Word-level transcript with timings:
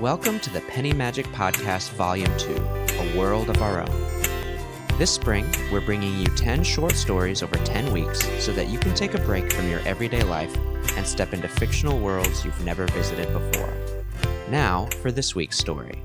Welcome 0.00 0.38
to 0.40 0.50
the 0.50 0.60
Penny 0.60 0.92
Magic 0.92 1.26
Podcast 1.32 1.90
Volume 1.90 2.30
2 2.38 2.54
A 2.54 3.18
World 3.18 3.50
of 3.50 3.60
Our 3.60 3.80
Own. 3.80 4.02
This 4.96 5.10
spring, 5.10 5.44
we're 5.72 5.80
bringing 5.80 6.16
you 6.20 6.26
10 6.36 6.62
short 6.62 6.92
stories 6.92 7.42
over 7.42 7.56
10 7.56 7.92
weeks 7.92 8.24
so 8.38 8.52
that 8.52 8.68
you 8.68 8.78
can 8.78 8.94
take 8.94 9.14
a 9.14 9.20
break 9.22 9.52
from 9.52 9.68
your 9.68 9.80
everyday 9.80 10.22
life 10.22 10.56
and 10.96 11.04
step 11.04 11.34
into 11.34 11.48
fictional 11.48 11.98
worlds 11.98 12.44
you've 12.44 12.64
never 12.64 12.86
visited 12.86 13.26
before. 13.32 13.74
Now, 14.48 14.86
for 15.02 15.10
this 15.10 15.34
week's 15.34 15.58
story 15.58 16.00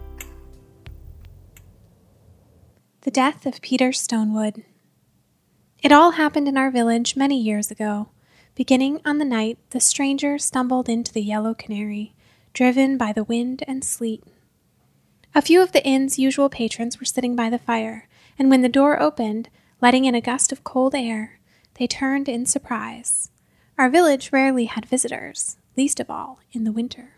The 3.02 3.12
Death 3.12 3.46
of 3.46 3.62
Peter 3.62 3.90
Stonewood. 3.90 4.64
It 5.84 5.92
all 5.92 6.14
happened 6.14 6.48
in 6.48 6.58
our 6.58 6.72
village 6.72 7.16
many 7.16 7.40
years 7.40 7.70
ago, 7.70 8.10
beginning 8.56 9.02
on 9.06 9.20
the 9.20 9.24
night 9.24 9.60
the 9.70 9.80
stranger 9.80 10.40
stumbled 10.40 10.90
into 10.90 11.14
the 11.14 11.22
Yellow 11.22 11.54
Canary 11.54 12.16
driven 12.54 12.98
by 12.98 13.12
the 13.12 13.24
wind 13.24 13.64
and 13.68 13.84
sleet. 13.84 14.24
A 15.36 15.42
few 15.42 15.62
of 15.62 15.72
the 15.72 15.84
inn's 15.84 16.20
usual 16.20 16.50
patrons 16.50 17.00
were 17.00 17.06
sitting 17.06 17.36
by 17.36 17.50
the 17.50 17.58
fire, 17.58 18.08
and 18.38 18.50
when 18.50 18.62
the 18.62 18.70
door 18.70 19.02
opened, 19.02 19.50
letting 19.82 20.06
in 20.06 20.14
a 20.14 20.22
gust 20.22 20.52
of 20.52 20.64
cold 20.64 20.94
air, 20.94 21.40
they 21.76 21.88
turned 21.88 22.30
in 22.30 22.46
surprise. 22.46 23.32
Our 23.78 23.90
village 23.90 24.32
rarely 24.32 24.66
had 24.66 24.86
visitors, 24.86 25.58
least 25.76 26.00
of 26.00 26.10
all 26.12 26.40
in 26.52 26.64
the 26.64 26.72
winter. 26.72 27.16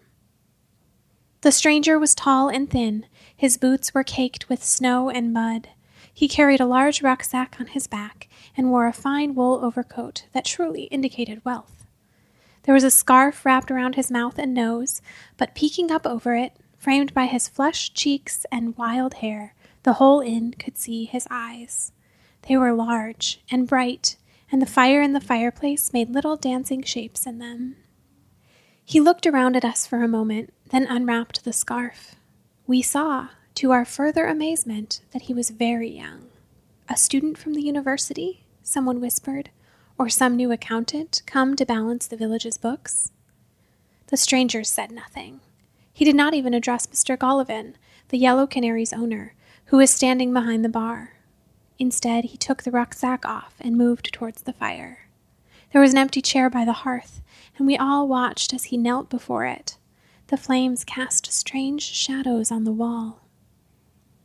The 1.42 1.52
stranger 1.52 2.00
was 2.00 2.16
tall 2.16 2.48
and 2.48 2.70
thin, 2.70 3.06
his 3.36 3.58
boots 3.58 3.94
were 3.94 4.04
caked 4.04 4.48
with 4.48 4.64
snow 4.64 5.10
and 5.10 5.34
mud. 5.34 5.70
He 6.12 6.30
carried 6.30 6.62
a 6.62 6.66
large 6.66 7.04
rucksack 7.04 7.58
on 7.60 7.68
his 7.68 7.88
back 7.88 8.30
and 8.56 8.72
wore 8.72 8.88
a 8.88 8.94
fine 8.94 9.36
wool 9.36 9.60
overcoat 9.62 10.26
that 10.32 10.46
truly 10.46 10.84
indicated 10.84 11.44
wealth. 11.44 11.85
There 12.66 12.74
was 12.74 12.84
a 12.84 12.92
scarf 12.92 13.46
wrapped 13.46 13.70
around 13.70 13.94
his 13.94 14.10
mouth 14.10 14.40
and 14.40 14.54
nose, 14.54 15.02
but 15.38 15.54
peeking 15.54 15.92
up 15.92 16.06
over 16.08 16.36
it, 16.36 16.54
framed 16.80 17.14
by 17.14 17.28
his 17.28 17.48
flushed 17.48 17.94
cheeks 17.94 18.46
and 18.52 18.76
wild 18.76 19.16
hair, 19.16 19.54
the 19.84 19.94
whole 19.94 20.20
inn 20.20 20.56
could 20.58 20.76
see 20.76 21.06
his 21.06 21.28
eyes. 21.30 21.92
They 22.48 22.58
were 22.58 22.74
large 22.74 23.42
and 23.52 23.68
bright, 23.68 24.18
and 24.52 24.62
the 24.62 24.68
fire 24.68 25.04
in 25.04 25.14
the 25.14 25.22
fireplace 25.22 25.94
made 25.94 26.10
little 26.10 26.36
dancing 26.36 26.82
shapes 26.82 27.28
in 27.28 27.38
them. 27.38 27.76
He 28.84 29.00
looked 29.00 29.28
around 29.28 29.56
at 29.56 29.66
us 29.66 29.86
for 29.86 30.04
a 30.04 30.08
moment, 30.08 30.52
then 30.72 30.88
unwrapped 30.88 31.44
the 31.44 31.54
scarf. 31.54 32.16
We 32.66 32.82
saw, 32.82 33.30
to 33.56 33.72
our 33.72 33.86
further 33.86 34.26
amazement, 34.26 35.02
that 35.12 35.24
he 35.24 35.34
was 35.36 35.52
very 35.52 35.90
young. 35.90 36.30
A 36.90 36.98
student 36.98 37.38
from 37.38 37.54
the 37.54 37.64
university? 37.64 38.46
Someone 38.64 39.02
whispered 39.02 39.52
or 39.98 40.10
some 40.10 40.36
new 40.36 40.52
accountant 40.52 41.22
come 41.26 41.56
to 41.56 41.66
balance 41.66 42.08
the 42.08 42.18
village's 42.18 42.58
books? 42.58 43.12
The 44.08 44.18
stranger 44.18 44.64
said 44.64 44.92
nothing. 44.92 45.40
He 45.92 46.06
did 46.06 46.16
not 46.16 46.34
even 46.34 46.54
address 46.54 46.86
Mr. 46.88 47.18
Golovin, 47.18 47.76
the 48.10 48.18
Yellow 48.18 48.46
Canary's 48.46 48.94
owner, 48.94 49.34
who 49.66 49.78
was 49.78 49.90
standing 49.90 50.34
behind 50.34 50.64
the 50.64 50.70
bar. 50.70 51.14
Instead, 51.80 52.26
he 52.26 52.38
took 52.38 52.64
the 52.64 52.72
rucksack 52.72 53.26
off 53.26 53.56
and 53.60 53.78
moved 53.78 54.14
towards 54.14 54.44
the 54.44 54.54
fire. 54.54 55.08
There 55.72 55.82
was 55.82 55.92
an 55.92 55.98
empty 55.98 56.22
chair 56.22 56.50
by 56.50 56.66
the 56.66 56.74
hearth, 56.74 57.22
and 57.58 57.66
we 57.66 57.78
all 57.78 58.08
watched 58.08 58.54
as 58.54 58.66
he 58.66 58.78
knelt 58.78 59.10
before 59.10 59.46
it. 59.46 59.78
The 60.28 60.38
flames 60.38 60.84
cast 60.84 61.32
strange 61.32 61.84
shadows 61.84 62.52
on 62.52 62.64
the 62.64 62.72
wall. 62.72 63.22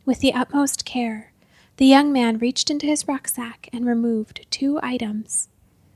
With 0.05 0.19
the 0.19 0.33
utmost 0.33 0.85
care, 0.85 1.31
the 1.77 1.85
young 1.85 2.11
man 2.11 2.37
reached 2.37 2.69
into 2.69 2.85
his 2.85 3.07
rucksack 3.07 3.69
and 3.73 3.85
removed 3.85 4.45
two 4.49 4.79
items 4.83 5.49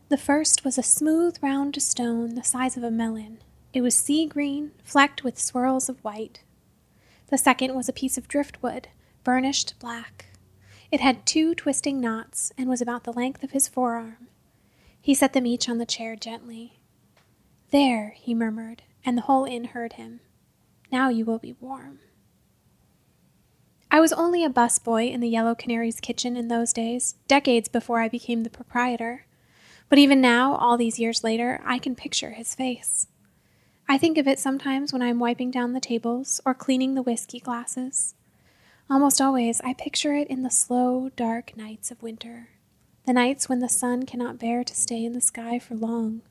the 0.10 0.18
first 0.18 0.64
was 0.64 0.78
a 0.78 0.84
smooth 0.84 1.38
round 1.42 1.82
stone 1.82 2.36
the 2.36 2.44
size 2.44 2.78
of 2.78 2.84
a 2.84 2.92
melon. 2.92 3.40
It 3.74 3.82
was 3.82 3.96
sea 3.96 4.26
green, 4.26 4.72
flecked 4.84 5.24
with 5.24 5.40
swirls 5.40 5.90
of 5.90 6.04
white. 6.04 6.42
The 7.28 7.38
second 7.38 7.74
was 7.74 7.90
a 7.90 7.94
piece 7.94 8.18
of 8.18 8.28
driftwood, 8.28 8.90
burnished 9.24 9.74
black. 9.80 10.28
It 10.92 11.02
had 11.02 11.26
two 11.26 11.56
twisting 11.56 12.00
knots 12.00 12.52
and 12.58 12.70
was 12.70 12.82
about 12.82 13.04
the 13.04 13.14
length 13.14 13.44
of 13.44 13.52
his 13.52 13.68
forearm. 13.68 14.28
He 15.02 15.14
set 15.14 15.34
them 15.34 15.46
each 15.46 15.68
on 15.68 15.80
the 15.80 15.86
chair 15.86 16.16
gently. 16.16 16.80
There, 17.72 18.14
he 18.16 18.34
murmured, 18.34 18.84
and 19.04 19.18
the 19.18 19.24
whole 19.24 19.46
inn 19.46 19.66
heard 19.66 19.94
him. 19.94 20.20
Now 20.92 21.10
you 21.10 21.26
will 21.26 21.40
be 21.40 21.56
warm. 21.60 22.00
I 23.90 24.00
was 24.00 24.14
only 24.14 24.44
a 24.44 24.50
busboy 24.50 25.12
in 25.12 25.20
the 25.20 25.30
Yellow 25.30 25.56
Canary's 25.56 26.00
kitchen 26.00 26.38
in 26.38 26.48
those 26.48 26.74
days, 26.74 27.16
decades 27.28 27.68
before 27.68 28.00
I 28.00 28.10
became 28.10 28.44
the 28.44 28.50
proprietor. 28.50 29.25
But 29.90 30.00
even 30.00 30.20
now, 30.22 30.56
all 30.56 30.78
these 30.78 31.00
years 31.00 31.24
later, 31.24 31.62
I 31.66 31.80
can 31.80 31.96
picture 31.96 32.32
his 32.32 32.56
face. 32.56 33.08
I 33.88 33.98
think 33.98 34.18
of 34.18 34.28
it 34.28 34.40
sometimes 34.40 34.92
when 34.92 35.02
I'm 35.02 35.20
wiping 35.20 35.52
down 35.52 35.74
the 35.74 35.80
tables 35.80 36.42
or 36.46 36.56
cleaning 36.56 36.96
the 36.96 37.04
whiskey 37.04 37.40
glasses. 37.40 38.16
Almost 38.90 39.22
always, 39.22 39.62
I 39.62 39.74
picture 39.74 40.14
it 40.16 40.28
in 40.28 40.44
the 40.44 40.50
slow, 40.50 41.10
dark 41.16 41.56
nights 41.56 41.92
of 41.92 42.02
winter, 42.02 42.50
the 43.06 43.14
nights 43.14 43.48
when 43.48 43.60
the 43.60 43.70
sun 43.70 44.06
cannot 44.06 44.40
bear 44.40 44.64
to 44.64 44.76
stay 44.76 45.06
in 45.06 45.14
the 45.14 45.22
sky 45.22 45.60
for 45.60 45.76
long. 45.76 46.22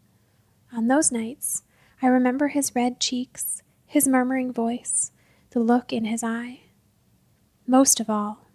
On 0.73 0.89
those 0.89 1.13
nights, 1.13 1.63
I 2.03 2.09
remember 2.09 2.49
his 2.49 2.75
red 2.75 2.99
cheeks, 2.99 3.63
his 3.87 4.09
murmuring 4.09 4.53
voice, 4.53 5.13
the 5.51 5.61
look 5.61 5.93
in 5.93 6.05
his 6.05 6.25
eye. 6.25 6.61
Most 7.67 8.01
of 8.01 8.11
all, 8.11 8.47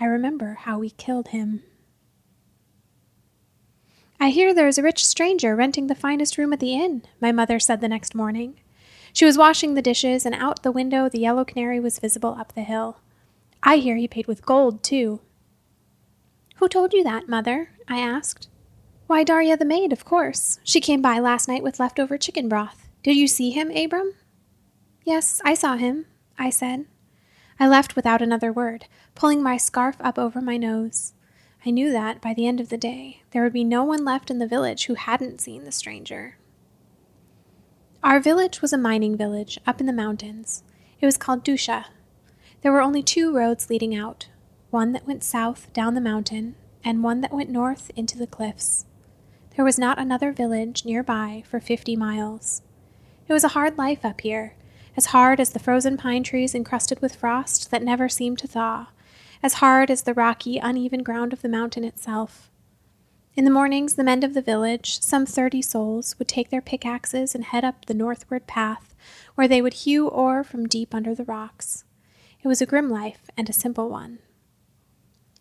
I 0.00 0.06
remember 0.06 0.54
how 0.54 0.78
we 0.78 0.90
killed 0.90 1.28
him. 1.28 1.62
I 4.22 4.30
hear 4.30 4.54
there 4.54 4.68
is 4.68 4.78
a 4.78 4.84
rich 4.84 5.04
stranger 5.04 5.56
renting 5.56 5.88
the 5.88 5.96
finest 5.96 6.38
room 6.38 6.52
at 6.52 6.60
the 6.60 6.74
inn, 6.74 7.02
my 7.20 7.32
mother 7.32 7.58
said 7.58 7.80
the 7.80 7.88
next 7.88 8.14
morning. 8.14 8.54
She 9.12 9.24
was 9.24 9.36
washing 9.36 9.74
the 9.74 9.82
dishes, 9.82 10.24
and 10.24 10.32
out 10.32 10.62
the 10.62 10.70
window 10.70 11.08
the 11.08 11.18
yellow 11.18 11.44
canary 11.44 11.80
was 11.80 11.98
visible 11.98 12.36
up 12.38 12.54
the 12.54 12.62
hill. 12.62 13.00
I 13.64 13.78
hear 13.78 13.96
he 13.96 14.06
paid 14.06 14.28
with 14.28 14.46
gold, 14.46 14.84
too. 14.84 15.22
Who 16.58 16.68
told 16.68 16.92
you 16.92 17.02
that, 17.02 17.28
mother? 17.28 17.70
I 17.88 17.98
asked. 17.98 18.48
Why, 19.08 19.24
Darya 19.24 19.56
the 19.56 19.64
maid, 19.64 19.92
of 19.92 20.04
course. 20.04 20.60
She 20.62 20.80
came 20.80 21.02
by 21.02 21.18
last 21.18 21.48
night 21.48 21.64
with 21.64 21.80
leftover 21.80 22.16
chicken 22.16 22.48
broth. 22.48 22.88
Did 23.02 23.16
you 23.16 23.26
see 23.26 23.50
him, 23.50 23.72
Abram? 23.72 24.14
Yes, 25.02 25.42
I 25.44 25.54
saw 25.54 25.74
him, 25.74 26.06
I 26.38 26.50
said. 26.50 26.84
I 27.58 27.66
left 27.66 27.96
without 27.96 28.22
another 28.22 28.52
word, 28.52 28.86
pulling 29.16 29.42
my 29.42 29.56
scarf 29.56 29.96
up 29.98 30.16
over 30.16 30.40
my 30.40 30.58
nose. 30.58 31.12
I 31.64 31.70
knew 31.70 31.92
that, 31.92 32.20
by 32.20 32.34
the 32.34 32.46
end 32.46 32.60
of 32.60 32.70
the 32.70 32.76
day, 32.76 33.22
there 33.30 33.42
would 33.42 33.52
be 33.52 33.64
no 33.64 33.84
one 33.84 34.04
left 34.04 34.30
in 34.30 34.38
the 34.38 34.48
village 34.48 34.86
who 34.86 34.94
hadn't 34.94 35.40
seen 35.40 35.64
the 35.64 35.72
stranger. 35.72 36.36
Our 38.02 38.18
village 38.18 38.60
was 38.60 38.72
a 38.72 38.78
mining 38.78 39.16
village 39.16 39.60
up 39.64 39.78
in 39.78 39.86
the 39.86 39.92
mountains. 39.92 40.64
It 41.00 41.06
was 41.06 41.16
called 41.16 41.44
Dusha. 41.44 41.84
There 42.62 42.72
were 42.72 42.82
only 42.82 43.02
two 43.02 43.32
roads 43.32 43.70
leading 43.70 43.94
out 43.94 44.28
one 44.70 44.92
that 44.92 45.06
went 45.06 45.22
south 45.22 45.72
down 45.72 45.94
the 45.94 46.00
mountain, 46.00 46.56
and 46.82 47.04
one 47.04 47.20
that 47.20 47.32
went 47.32 47.50
north 47.50 47.90
into 47.94 48.18
the 48.18 48.26
cliffs. 48.26 48.86
There 49.54 49.64
was 49.64 49.78
not 49.78 49.98
another 49.98 50.32
village 50.32 50.84
nearby 50.84 51.44
for 51.46 51.60
fifty 51.60 51.94
miles. 51.94 52.62
It 53.28 53.32
was 53.32 53.44
a 53.44 53.48
hard 53.48 53.76
life 53.76 54.04
up 54.04 54.22
here, 54.22 54.56
as 54.96 55.06
hard 55.06 55.38
as 55.38 55.50
the 55.50 55.58
frozen 55.58 55.96
pine 55.96 56.22
trees 56.22 56.54
encrusted 56.54 57.00
with 57.00 57.14
frost 57.14 57.70
that 57.70 57.82
never 57.82 58.08
seemed 58.08 58.38
to 58.38 58.48
thaw, 58.48 58.88
as 59.42 59.54
hard 59.54 59.90
as 59.90 60.02
the 60.02 60.14
rocky, 60.14 60.58
uneven 60.58 61.02
ground 61.02 61.32
of 61.32 61.42
the 61.42 61.48
mountain 61.48 61.84
itself. 61.84 62.50
In 63.34 63.44
the 63.44 63.50
mornings, 63.50 63.94
the 63.94 64.04
men 64.04 64.22
of 64.22 64.34
the 64.34 64.42
village, 64.42 65.00
some 65.00 65.24
thirty 65.24 65.62
souls, 65.62 66.18
would 66.18 66.28
take 66.28 66.50
their 66.50 66.60
pickaxes 66.60 67.34
and 67.34 67.44
head 67.44 67.64
up 67.64 67.86
the 67.86 67.94
northward 67.94 68.46
path, 68.46 68.94
where 69.34 69.48
they 69.48 69.62
would 69.62 69.74
hew 69.74 70.06
ore 70.06 70.44
from 70.44 70.68
deep 70.68 70.94
under 70.94 71.14
the 71.14 71.24
rocks. 71.24 71.84
It 72.42 72.48
was 72.48 72.60
a 72.60 72.66
grim 72.66 72.90
life 72.90 73.30
and 73.36 73.48
a 73.48 73.54
simple 73.54 73.88
one. 73.88 74.18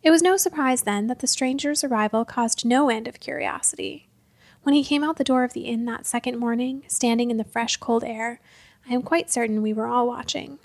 It 0.03 0.09
was 0.09 0.21
no 0.21 0.37
surprise, 0.37 0.83
then, 0.83 1.07
that 1.07 1.19
the 1.19 1.27
stranger's 1.27 1.83
arrival 1.83 2.25
caused 2.25 2.65
no 2.65 2.89
end 2.89 3.07
of 3.07 3.19
curiosity. 3.19 4.07
When 4.63 4.73
he 4.73 4.83
came 4.83 5.03
out 5.03 5.17
the 5.17 5.23
door 5.23 5.43
of 5.43 5.53
the 5.53 5.65
inn 5.65 5.85
that 5.85 6.05
second 6.05 6.37
morning, 6.37 6.83
standing 6.87 7.29
in 7.29 7.37
the 7.37 7.43
fresh, 7.43 7.77
cold 7.77 8.03
air, 8.03 8.39
I 8.89 8.93
am 8.93 9.01
quite 9.01 9.29
certain 9.29 9.61
we 9.61 9.73
were 9.73 9.87
all 9.87 10.07
watching. 10.07 10.59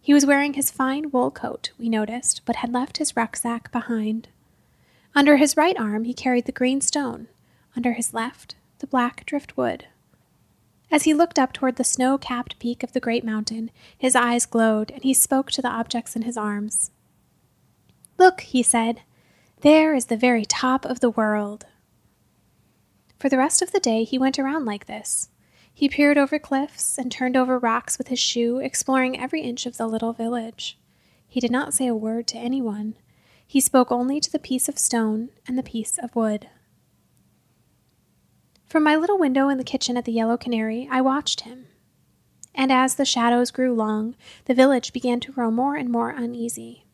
He 0.00 0.14
was 0.14 0.26
wearing 0.26 0.54
his 0.54 0.70
fine 0.70 1.10
wool 1.10 1.30
coat, 1.30 1.70
we 1.78 1.88
noticed, 1.88 2.42
but 2.44 2.56
had 2.56 2.72
left 2.72 2.98
his 2.98 3.16
rucksack 3.16 3.70
behind. 3.70 4.28
Under 5.14 5.36
his 5.36 5.56
right 5.56 5.78
arm 5.78 6.04
he 6.04 6.14
carried 6.14 6.46
the 6.46 6.52
green 6.52 6.80
stone, 6.80 7.28
under 7.76 7.92
his 7.92 8.14
left, 8.14 8.54
the 8.78 8.86
black 8.86 9.26
driftwood. 9.26 9.86
As 10.90 11.02
he 11.02 11.12
looked 11.12 11.38
up 11.38 11.52
toward 11.52 11.76
the 11.76 11.84
snow 11.84 12.16
capped 12.16 12.58
peak 12.58 12.82
of 12.82 12.92
the 12.92 13.00
great 13.00 13.24
mountain, 13.24 13.70
his 13.96 14.16
eyes 14.16 14.46
glowed, 14.46 14.90
and 14.90 15.02
he 15.02 15.12
spoke 15.12 15.50
to 15.52 15.60
the 15.60 15.68
objects 15.68 16.16
in 16.16 16.22
his 16.22 16.38
arms. 16.38 16.90
Look, 18.16 18.40
he 18.40 18.62
said, 18.62 19.02
there 19.60 19.94
is 19.94 20.06
the 20.06 20.16
very 20.16 20.44
top 20.44 20.84
of 20.84 21.00
the 21.00 21.10
world. 21.10 21.66
For 23.18 23.28
the 23.28 23.38
rest 23.38 23.60
of 23.60 23.72
the 23.72 23.80
day 23.80 24.04
he 24.04 24.18
went 24.18 24.38
around 24.38 24.64
like 24.64 24.86
this, 24.86 25.28
he 25.78 25.88
peered 25.88 26.18
over 26.18 26.40
cliffs 26.40 26.98
and 26.98 27.08
turned 27.08 27.36
over 27.36 27.56
rocks 27.56 27.98
with 27.98 28.08
his 28.08 28.18
shoe, 28.18 28.58
exploring 28.58 29.16
every 29.16 29.42
inch 29.42 29.64
of 29.64 29.76
the 29.76 29.86
little 29.86 30.12
village. 30.12 30.76
He 31.28 31.38
did 31.38 31.52
not 31.52 31.72
say 31.72 31.86
a 31.86 31.94
word 31.94 32.26
to 32.26 32.36
anyone. 32.36 32.96
He 33.46 33.60
spoke 33.60 33.92
only 33.92 34.18
to 34.18 34.32
the 34.32 34.40
piece 34.40 34.68
of 34.68 34.76
stone 34.76 35.28
and 35.46 35.56
the 35.56 35.62
piece 35.62 35.96
of 35.96 36.16
wood. 36.16 36.48
From 38.66 38.82
my 38.82 38.96
little 38.96 39.18
window 39.18 39.48
in 39.48 39.56
the 39.56 39.62
kitchen 39.62 39.96
at 39.96 40.04
the 40.04 40.10
Yellow 40.10 40.36
Canary, 40.36 40.88
I 40.90 41.00
watched 41.00 41.42
him. 41.42 41.68
And 42.52 42.72
as 42.72 42.96
the 42.96 43.04
shadows 43.04 43.52
grew 43.52 43.72
long, 43.72 44.16
the 44.46 44.54
village 44.54 44.92
began 44.92 45.20
to 45.20 45.30
grow 45.30 45.48
more 45.48 45.76
and 45.76 45.90
more 45.90 46.10
uneasy. 46.10 46.86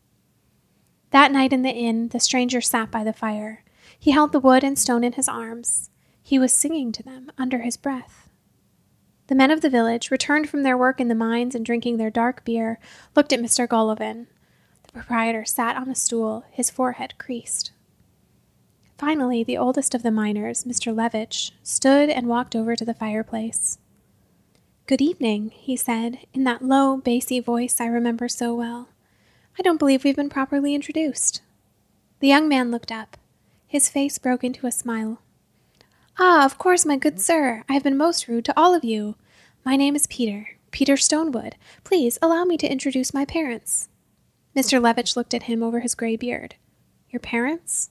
That 1.09 1.31
night 1.31 1.53
in 1.53 1.63
the 1.63 1.71
inn, 1.71 2.09
the 2.09 2.19
stranger 2.19 2.61
sat 2.61 2.91
by 2.91 3.03
the 3.03 3.13
fire. 3.13 3.63
He 3.97 4.11
held 4.11 4.31
the 4.31 4.39
wood 4.39 4.63
and 4.63 4.77
stone 4.77 5.03
in 5.03 5.13
his 5.13 5.27
arms. 5.27 5.89
He 6.21 6.37
was 6.37 6.53
singing 6.53 6.91
to 6.91 7.01
them 7.01 7.31
under 7.35 7.63
his 7.63 7.77
breath. 7.77 8.24
The 9.27 9.35
men 9.35 9.49
of 9.49 9.61
the 9.61 9.69
village, 9.69 10.11
returned 10.11 10.49
from 10.49 10.63
their 10.63 10.77
work 10.77 10.99
in 10.99 11.07
the 11.07 11.15
mines 11.15 11.55
and 11.55 11.65
drinking 11.65 11.97
their 11.97 12.11
dark 12.11 12.45
beer, 12.45 12.79
looked 13.15 13.33
at 13.33 13.39
Mr. 13.39 13.67
Golovin. 13.67 14.27
The 14.83 14.93
proprietor 14.93 15.45
sat 15.45 15.75
on 15.75 15.89
a 15.89 15.95
stool, 15.95 16.45
his 16.51 16.69
forehead 16.69 17.17
creased. 17.17 17.71
Finally, 18.97 19.43
the 19.43 19.57
oldest 19.57 19.95
of 19.95 20.03
the 20.03 20.11
miners, 20.11 20.63
Mr. 20.63 20.95
Levitch, 20.95 21.51
stood 21.63 22.09
and 22.09 22.27
walked 22.27 22.55
over 22.55 22.75
to 22.75 22.85
the 22.85 22.93
fireplace. 22.93 23.79
Good 24.87 25.01
evening, 25.01 25.49
he 25.49 25.75
said, 25.75 26.19
in 26.33 26.43
that 26.43 26.63
low, 26.63 26.97
bassy 26.97 27.39
voice 27.39 27.81
I 27.81 27.87
remember 27.87 28.29
so 28.29 28.53
well. 28.53 28.89
I 29.57 29.63
don't 29.63 29.79
believe 29.79 30.03
we've 30.03 30.15
been 30.15 30.29
properly 30.29 30.75
introduced. 30.75 31.41
The 32.19 32.27
young 32.27 32.47
man 32.47 32.69
looked 32.69 32.91
up. 32.91 33.17
His 33.67 33.89
face 33.89 34.19
broke 34.19 34.43
into 34.43 34.67
a 34.67 34.71
smile. 34.71 35.19
Ah, 36.17 36.45
of 36.45 36.57
course, 36.57 36.85
my 36.85 36.95
good 36.95 37.19
sir. 37.19 37.63
I 37.67 37.73
have 37.73 37.83
been 37.83 37.97
most 37.97 38.27
rude 38.29 38.45
to 38.45 38.53
all 38.55 38.73
of 38.73 38.85
you. 38.85 39.15
My 39.65 39.75
name 39.75 39.97
is 39.97 40.07
Peter, 40.07 40.47
Peter 40.71 40.95
Stonewood. 40.95 41.55
Please 41.83 42.17
allow 42.21 42.45
me 42.45 42.57
to 42.57 42.71
introduce 42.71 43.13
my 43.13 43.25
parents. 43.25 43.89
Mr. 44.55 44.81
Levitch 44.81 45.17
looked 45.17 45.33
at 45.33 45.43
him 45.43 45.61
over 45.61 45.81
his 45.81 45.93
gray 45.93 46.15
beard. 46.15 46.55
Your 47.09 47.19
parents? 47.19 47.89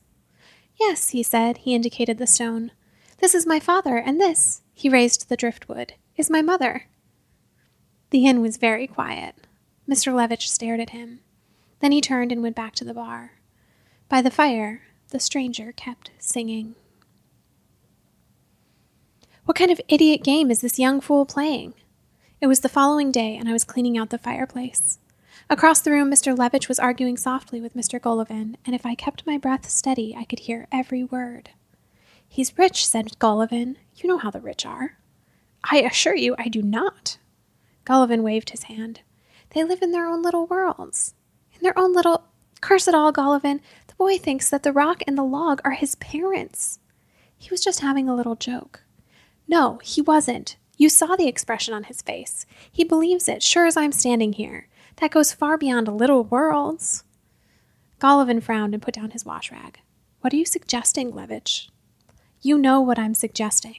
Yes, 0.81 1.11
he 1.11 1.23
said. 1.23 1.59
He 1.59 1.75
indicated 1.75 2.17
the 2.17 2.26
stone. 2.26 2.73
This 3.19 3.35
is 3.35 3.47
my 3.47 3.61
father, 3.61 3.99
and 3.99 4.19
this, 4.19 4.62
he 4.73 4.88
raised 4.88 5.29
the 5.29 5.37
driftwood, 5.37 5.94
is 6.17 6.31
my 6.31 6.41
mother. 6.41 6.87
The 8.09 8.26
inn 8.26 8.41
was 8.41 8.56
very 8.56 8.87
quiet. 8.87 9.35
Mr. 9.88 10.15
Levitch 10.15 10.49
stared 10.49 10.81
at 10.81 10.91
him. 10.91 11.21
Then 11.81 11.93
he 11.93 12.00
turned 12.00 12.32
and 12.32 12.43
went 12.43 12.56
back 12.56 12.75
to 12.76 12.85
the 12.85 12.94
bar. 12.94 13.32
By 14.09 14.23
the 14.23 14.31
fire, 14.31 14.81
the 15.11 15.21
stranger 15.21 15.73
kept 15.73 16.11
singing. 16.19 16.75
What 19.44 19.58
kind 19.58 19.70
of 19.70 19.81
idiot 19.88 20.25
game 20.25 20.50
is 20.50 20.62
this 20.62 20.79
young 20.79 21.02
fool 21.02 21.26
playing? 21.26 21.75
It 22.41 22.46
was 22.46 22.61
the 22.61 22.69
following 22.70 23.12
day, 23.12 23.37
and 23.37 23.46
I 23.46 23.52
was 23.52 23.62
cleaning 23.64 23.99
out 23.99 24.08
the 24.08 24.17
fireplace. 24.17 24.99
Across 25.50 25.81
the 25.81 25.91
room, 25.91 26.11
Mr. 26.11 26.35
Levitch 26.35 26.67
was 26.67 26.79
arguing 26.79 27.19
softly 27.19 27.61
with 27.61 27.76
Mr. 27.76 28.00
Golovin, 28.00 28.56
and 28.64 28.75
if 28.75 28.87
I 28.87 28.94
kept 28.94 29.26
my 29.26 29.37
breath 29.37 29.69
steady, 29.69 30.17
I 30.17 30.25
could 30.25 30.41
hear 30.41 30.67
every 30.73 31.05
word. 31.05 31.50
He's 32.26 32.56
rich, 32.56 32.87
said 32.87 33.19
Golovin. 33.19 33.76
You 33.96 34.08
know 34.08 34.17
how 34.17 34.31
the 34.31 34.41
rich 34.41 34.64
are. 34.64 34.96
I 35.62 35.82
assure 35.82 36.17
you 36.17 36.35
I 36.38 36.49
do 36.49 36.62
not. 36.62 37.19
Golovin 37.85 38.23
waved 38.23 38.49
his 38.49 38.62
hand. 38.62 39.02
They 39.50 39.62
live 39.62 39.82
in 39.82 39.93
their 39.93 40.06
own 40.06 40.23
little 40.23 40.47
worlds 40.47 41.12
In 41.52 41.61
their 41.61 41.79
own 41.79 41.93
little. 41.93 42.25
Curse 42.62 42.88
it 42.88 42.94
all, 42.94 43.12
Golovin. 43.12 43.61
The 43.88 43.94
boy 43.97 44.17
thinks 44.17 44.49
that 44.49 44.62
the 44.62 44.73
rock 44.73 45.02
and 45.06 45.19
the 45.19 45.23
log 45.23 45.61
are 45.67 45.73
his 45.73 45.97
parents. 45.97 46.79
He 47.37 47.50
was 47.50 47.61
just 47.62 47.81
having 47.81 48.08
a 48.08 48.14
little 48.14 48.37
joke. 48.37 48.81
No, 49.46 49.79
he 49.82 50.00
wasn't. 50.00 50.56
You 50.76 50.88
saw 50.88 51.17
the 51.17 51.29
expression 51.29 51.75
on 51.75 51.85
his 51.85 52.02
face. 52.02 52.46
He 52.70 52.85
believes 52.85 53.29
it, 53.29 53.43
sure 53.43 53.67
as 53.67 53.76
I'm 53.76 53.93
standing 53.93 54.32
here. 54.32 54.69
That 54.96 55.11
goes 55.11 55.32
far 55.32 55.56
beyond 55.56 55.88
a 55.88 55.93
little 55.93 56.25
worlds. 56.25 57.05
Golovin 58.00 58.43
frowned 58.43 58.75
and 58.75 58.82
put 58.82 58.94
down 58.94 59.11
his 59.11 59.25
wash 59.25 59.52
rag. 59.52 59.81
What 60.20 60.32
are 60.32 60.37
you 60.37 60.44
suggesting, 60.44 61.12
Levitch? 61.12 61.69
You 62.41 62.58
know 62.58 62.81
what 62.81 62.99
I'm 62.99 63.14
suggesting. 63.14 63.79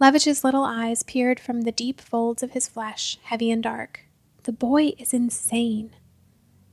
Levitch's 0.00 0.44
little 0.44 0.64
eyes 0.64 1.02
peered 1.02 1.38
from 1.38 1.62
the 1.62 1.72
deep 1.72 2.00
folds 2.00 2.42
of 2.42 2.52
his 2.52 2.68
flesh, 2.68 3.18
heavy 3.22 3.50
and 3.50 3.62
dark. 3.62 4.06
The 4.44 4.52
boy 4.52 4.92
is 4.98 5.12
insane. 5.12 5.90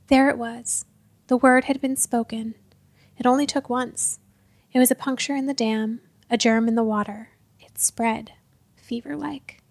There 0.08 0.30
it 0.30 0.38
was. 0.38 0.86
The 1.28 1.38
word 1.38 1.66
had 1.66 1.82
been 1.82 1.98
spoken. 1.98 2.56
It 3.18 3.26
only 3.26 3.46
took 3.46 3.70
once. 3.70 4.20
It 4.72 4.80
was 4.80 4.92
a 4.92 4.96
puncture 4.96 5.36
in 5.36 5.48
the 5.48 5.54
dam, 5.54 6.02
a 6.30 6.38
germ 6.38 6.68
in 6.68 6.76
the 6.76 6.84
water. 6.84 7.30
Spread, 7.80 8.32
fever 8.76 9.16
like. 9.16 9.62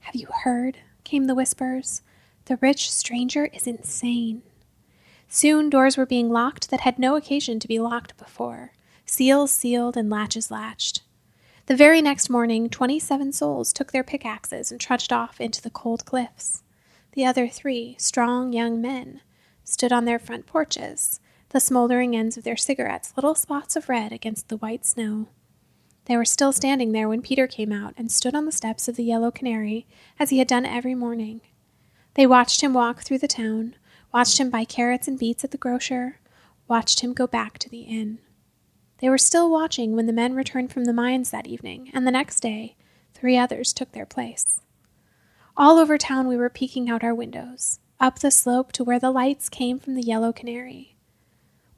Have 0.00 0.14
you 0.14 0.26
heard? 0.42 0.78
came 1.04 1.26
the 1.26 1.34
whispers. 1.34 2.00
The 2.46 2.56
rich 2.62 2.90
stranger 2.90 3.50
is 3.52 3.66
insane. 3.66 4.40
Soon 5.28 5.68
doors 5.68 5.98
were 5.98 6.06
being 6.06 6.30
locked 6.30 6.70
that 6.70 6.80
had 6.80 6.98
no 6.98 7.14
occasion 7.14 7.60
to 7.60 7.68
be 7.68 7.78
locked 7.78 8.16
before, 8.16 8.72
seals 9.04 9.52
sealed 9.52 9.98
and 9.98 10.08
latches 10.08 10.50
latched. 10.50 11.02
The 11.66 11.76
very 11.76 12.00
next 12.00 12.30
morning, 12.30 12.70
twenty 12.70 12.98
seven 12.98 13.32
souls 13.32 13.74
took 13.74 13.92
their 13.92 14.02
pickaxes 14.02 14.70
and 14.70 14.80
trudged 14.80 15.12
off 15.12 15.38
into 15.38 15.60
the 15.60 15.68
cold 15.68 16.06
cliffs. 16.06 16.62
The 17.12 17.26
other 17.26 17.48
three, 17.48 17.96
strong 17.98 18.54
young 18.54 18.80
men, 18.80 19.20
stood 19.62 19.92
on 19.92 20.06
their 20.06 20.18
front 20.18 20.46
porches, 20.46 21.20
the 21.50 21.60
smoldering 21.60 22.16
ends 22.16 22.38
of 22.38 22.44
their 22.44 22.56
cigarettes 22.56 23.12
little 23.14 23.34
spots 23.34 23.76
of 23.76 23.90
red 23.90 24.10
against 24.10 24.48
the 24.48 24.56
white 24.56 24.86
snow. 24.86 25.28
They 26.06 26.16
were 26.16 26.24
still 26.24 26.52
standing 26.52 26.92
there 26.92 27.08
when 27.08 27.22
Peter 27.22 27.46
came 27.46 27.72
out 27.72 27.94
and 27.96 28.10
stood 28.10 28.34
on 28.34 28.44
the 28.44 28.52
steps 28.52 28.88
of 28.88 28.96
the 28.96 29.04
Yellow 29.04 29.30
Canary, 29.30 29.86
as 30.18 30.30
he 30.30 30.38
had 30.38 30.48
done 30.48 30.66
every 30.66 30.94
morning. 30.94 31.40
They 32.14 32.26
watched 32.26 32.60
him 32.60 32.74
walk 32.74 33.02
through 33.02 33.18
the 33.18 33.28
town, 33.28 33.76
watched 34.12 34.38
him 34.38 34.50
buy 34.50 34.64
carrots 34.64 35.08
and 35.08 35.18
beets 35.18 35.44
at 35.44 35.52
the 35.52 35.58
grocer, 35.58 36.20
watched 36.68 37.00
him 37.00 37.12
go 37.12 37.26
back 37.26 37.58
to 37.58 37.68
the 37.68 37.82
inn. 37.82 38.18
They 38.98 39.08
were 39.08 39.18
still 39.18 39.50
watching 39.50 39.94
when 39.94 40.06
the 40.06 40.12
men 40.12 40.34
returned 40.34 40.72
from 40.72 40.84
the 40.84 40.92
mines 40.92 41.30
that 41.30 41.46
evening, 41.46 41.90
and 41.92 42.06
the 42.06 42.12
next 42.12 42.40
day, 42.40 42.76
three 43.14 43.36
others 43.36 43.72
took 43.72 43.92
their 43.92 44.06
place. 44.06 44.60
All 45.56 45.78
over 45.78 45.98
town 45.98 46.28
we 46.28 46.36
were 46.36 46.50
peeking 46.50 46.88
out 46.88 47.04
our 47.04 47.14
windows 47.14 47.78
up 48.00 48.18
the 48.18 48.30
slope 48.32 48.72
to 48.72 48.82
where 48.82 48.98
the 48.98 49.12
lights 49.12 49.48
came 49.48 49.78
from 49.78 49.94
the 49.94 50.02
yellow 50.02 50.32
canary. 50.32 50.96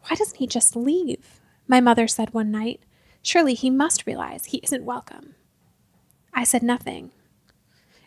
Why 0.03 0.17
doesn't 0.17 0.39
he 0.39 0.47
just 0.47 0.75
leave? 0.75 1.41
My 1.69 1.81
mother 1.81 2.09
said 2.09 2.33
one 2.33 2.51
night. 2.51 2.81
Surely 3.25 3.55
he 3.55 3.71
must 3.71 4.07
realize 4.07 4.45
he 4.45 4.59
isn't 4.59 4.85
welcome. 4.85 5.35
I 6.35 6.45
said 6.45 6.63
nothing. 6.63 7.11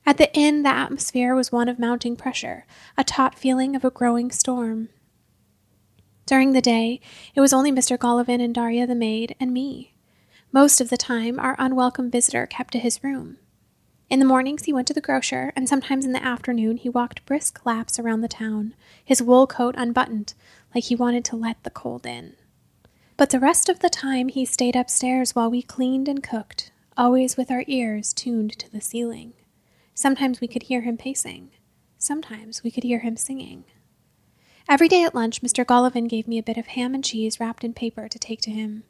At 0.05 0.17
the 0.17 0.33
inn, 0.33 0.61
the 0.61 0.69
atmosphere 0.69 1.35
was 1.35 1.51
one 1.51 1.67
of 1.67 1.79
mounting 1.79 2.15
pressure, 2.15 2.65
a 2.95 3.03
taut 3.03 3.33
feeling 3.33 3.75
of 3.75 3.83
a 3.83 3.89
growing 3.89 4.29
storm. 4.31 4.89
During 6.27 6.53
the 6.53 6.61
day, 6.61 7.01
it 7.33 7.41
was 7.41 7.51
only 7.51 7.71
Mr. 7.71 7.97
Golovin 7.97 8.39
and 8.41 8.53
Darya 8.53 8.85
the 8.85 8.95
maid 8.95 9.35
and 9.39 9.51
me. 9.51 9.95
Most 10.51 10.79
of 10.79 10.89
the 10.89 10.97
time, 10.97 11.39
our 11.39 11.55
unwelcome 11.57 12.11
visitor 12.11 12.45
kept 12.45 12.71
to 12.73 12.79
his 12.79 13.03
room. 13.03 13.37
In 14.09 14.19
the 14.19 14.25
mornings 14.25 14.65
he 14.65 14.71
went 14.71 14.87
to 14.87 14.93
the 14.93 15.01
grocer, 15.01 15.51
and 15.55 15.67
sometimes 15.67 16.05
in 16.05 16.11
the 16.11 16.23
afternoon 16.23 16.77
he 16.77 16.89
walked 16.89 17.25
brisk 17.25 17.65
laps 17.65 17.97
around 17.97 18.21
the 18.21 18.27
town, 18.27 18.75
his 19.03 19.21
wool 19.21 19.47
coat 19.47 19.73
unbuttoned, 19.77 20.35
like 20.75 20.85
he 20.85 20.95
wanted 20.95 21.25
to 21.25 21.35
let 21.35 21.61
the 21.63 21.69
cold 21.71 22.05
in. 22.05 22.35
But 23.17 23.31
the 23.31 23.39
rest 23.39 23.67
of 23.67 23.79
the 23.79 23.89
time 23.89 24.27
he 24.27 24.45
stayed 24.45 24.75
upstairs 24.75 25.33
while 25.33 25.49
we 25.49 25.63
cleaned 25.63 26.07
and 26.07 26.21
cooked, 26.21 26.71
always 26.95 27.35
with 27.35 27.49
our 27.49 27.63
ears 27.65 28.13
tuned 28.13 28.51
to 28.59 28.71
the 28.71 28.79
ceiling. 28.79 29.33
Sometimes 29.95 30.39
we 30.39 30.47
could 30.47 30.63
hear 30.63 30.81
him 30.81 30.97
pacing. 30.97 31.49
Sometimes 31.97 32.61
we 32.61 32.69
could 32.69 32.83
hear 32.83 32.99
him 32.99 33.17
singing. 33.17 33.63
Every 34.69 34.87
day 34.87 35.03
at 35.03 35.15
lunch, 35.15 35.41
Mr. 35.41 35.65
Golovin 35.65 36.07
gave 36.07 36.27
me 36.27 36.37
a 36.37 36.43
bit 36.43 36.57
of 36.57 36.67
ham 36.67 36.93
and 36.93 37.03
cheese 37.03 37.39
wrapped 37.39 37.63
in 37.63 37.73
paper 37.73 38.07
to 38.07 38.19
take 38.19 38.41
to 38.41 38.51
him. 38.51 38.83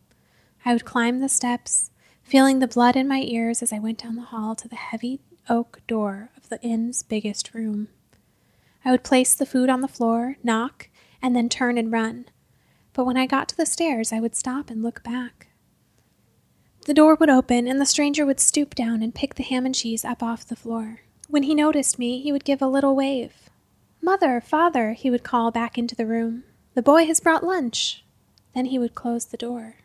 I 0.65 0.73
would 0.73 0.83
climb 0.83 1.19
the 1.19 1.29
steps, 1.29 1.91
feeling 2.21 2.59
the 2.59 2.67
blood 2.67 2.97
in 2.97 3.07
my 3.07 3.21
ears 3.21 3.63
as 3.63 3.71
I 3.71 3.79
went 3.79 3.99
down 3.99 4.17
the 4.17 4.23
hall 4.23 4.55
to 4.55 4.67
the 4.67 4.75
heavy 4.75 5.21
oak 5.47 5.79
door 5.87 6.31
of 6.35 6.49
the 6.49 6.61
inn's 6.61 7.01
biggest 7.01 7.53
room. 7.53 7.87
I 8.83 8.91
would 8.91 9.05
place 9.05 9.33
the 9.33 9.45
food 9.45 9.69
on 9.69 9.79
the 9.79 9.87
floor, 9.87 10.35
knock, 10.43 10.89
and 11.21 11.33
then 11.33 11.47
turn 11.47 11.77
and 11.77 11.93
run. 11.93 12.25
But 12.97 13.05
when 13.05 13.15
I 13.15 13.27
got 13.27 13.47
to 13.49 13.55
the 13.55 13.67
stairs, 13.67 14.11
I 14.11 14.19
would 14.19 14.35
stop 14.35 14.71
and 14.71 14.81
look 14.81 15.03
back. 15.03 15.49
The 16.87 16.95
door 16.95 17.13
would 17.13 17.29
open, 17.29 17.67
and 17.67 17.79
the 17.79 17.85
stranger 17.85 18.25
would 18.25 18.39
stoop 18.39 18.73
down 18.73 19.03
and 19.03 19.13
pick 19.13 19.35
the 19.35 19.43
ham 19.43 19.67
and 19.67 19.75
cheese 19.75 20.03
up 20.03 20.23
off 20.23 20.47
the 20.47 20.55
floor. 20.55 21.01
When 21.27 21.43
he 21.43 21.53
noticed 21.53 21.99
me, 21.99 22.19
he 22.19 22.31
would 22.31 22.43
give 22.43 22.59
a 22.59 22.67
little 22.67 22.95
wave. 22.95 23.51
Mother, 24.01 24.41
father, 24.41 24.93
he 24.93 25.11
would 25.11 25.23
call 25.23 25.51
back 25.51 25.77
into 25.77 25.93
the 25.93 26.07
room. 26.07 26.43
The 26.73 26.81
boy 26.81 27.05
has 27.05 27.19
brought 27.19 27.43
lunch. 27.45 28.03
Then 28.55 28.65
he 28.65 28.79
would 28.79 28.95
close 28.95 29.25
the 29.25 29.37
door. 29.37 29.75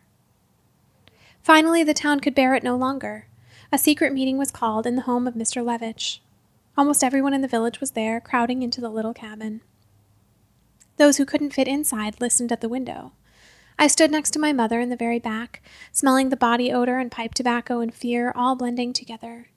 Finally, 1.42 1.84
the 1.84 1.92
town 1.92 2.18
could 2.18 2.34
bear 2.34 2.54
it 2.54 2.62
no 2.62 2.76
longer. 2.76 3.26
A 3.70 3.76
secret 3.76 4.14
meeting 4.14 4.38
was 4.38 4.50
called 4.50 4.86
in 4.86 4.96
the 4.96 5.02
home 5.02 5.26
of 5.26 5.34
Mr. 5.34 5.62
Levitch. 5.62 6.22
Almost 6.78 7.04
everyone 7.04 7.34
in 7.34 7.42
the 7.42 7.46
village 7.46 7.78
was 7.78 7.90
there, 7.90 8.22
crowding 8.22 8.62
into 8.62 8.80
the 8.80 8.88
little 8.88 9.12
cabin. 9.12 9.60
Those 11.02 11.16
who 11.16 11.24
couldn't 11.24 11.52
fit 11.52 11.66
inside 11.66 12.20
listened 12.20 12.52
at 12.52 12.60
the 12.60 12.68
window. 12.68 13.10
I 13.76 13.88
stood 13.88 14.12
next 14.12 14.30
to 14.34 14.38
my 14.38 14.52
mother 14.52 14.78
in 14.78 14.88
the 14.88 14.94
very 14.94 15.18
back, 15.18 15.60
smelling 15.90 16.28
the 16.28 16.36
body 16.36 16.72
odor 16.72 16.96
and 16.96 17.10
pipe 17.10 17.34
tobacco 17.34 17.80
and 17.80 17.92
fear 17.92 18.32
all 18.36 18.54
blending 18.54 18.92
together. 18.92 19.48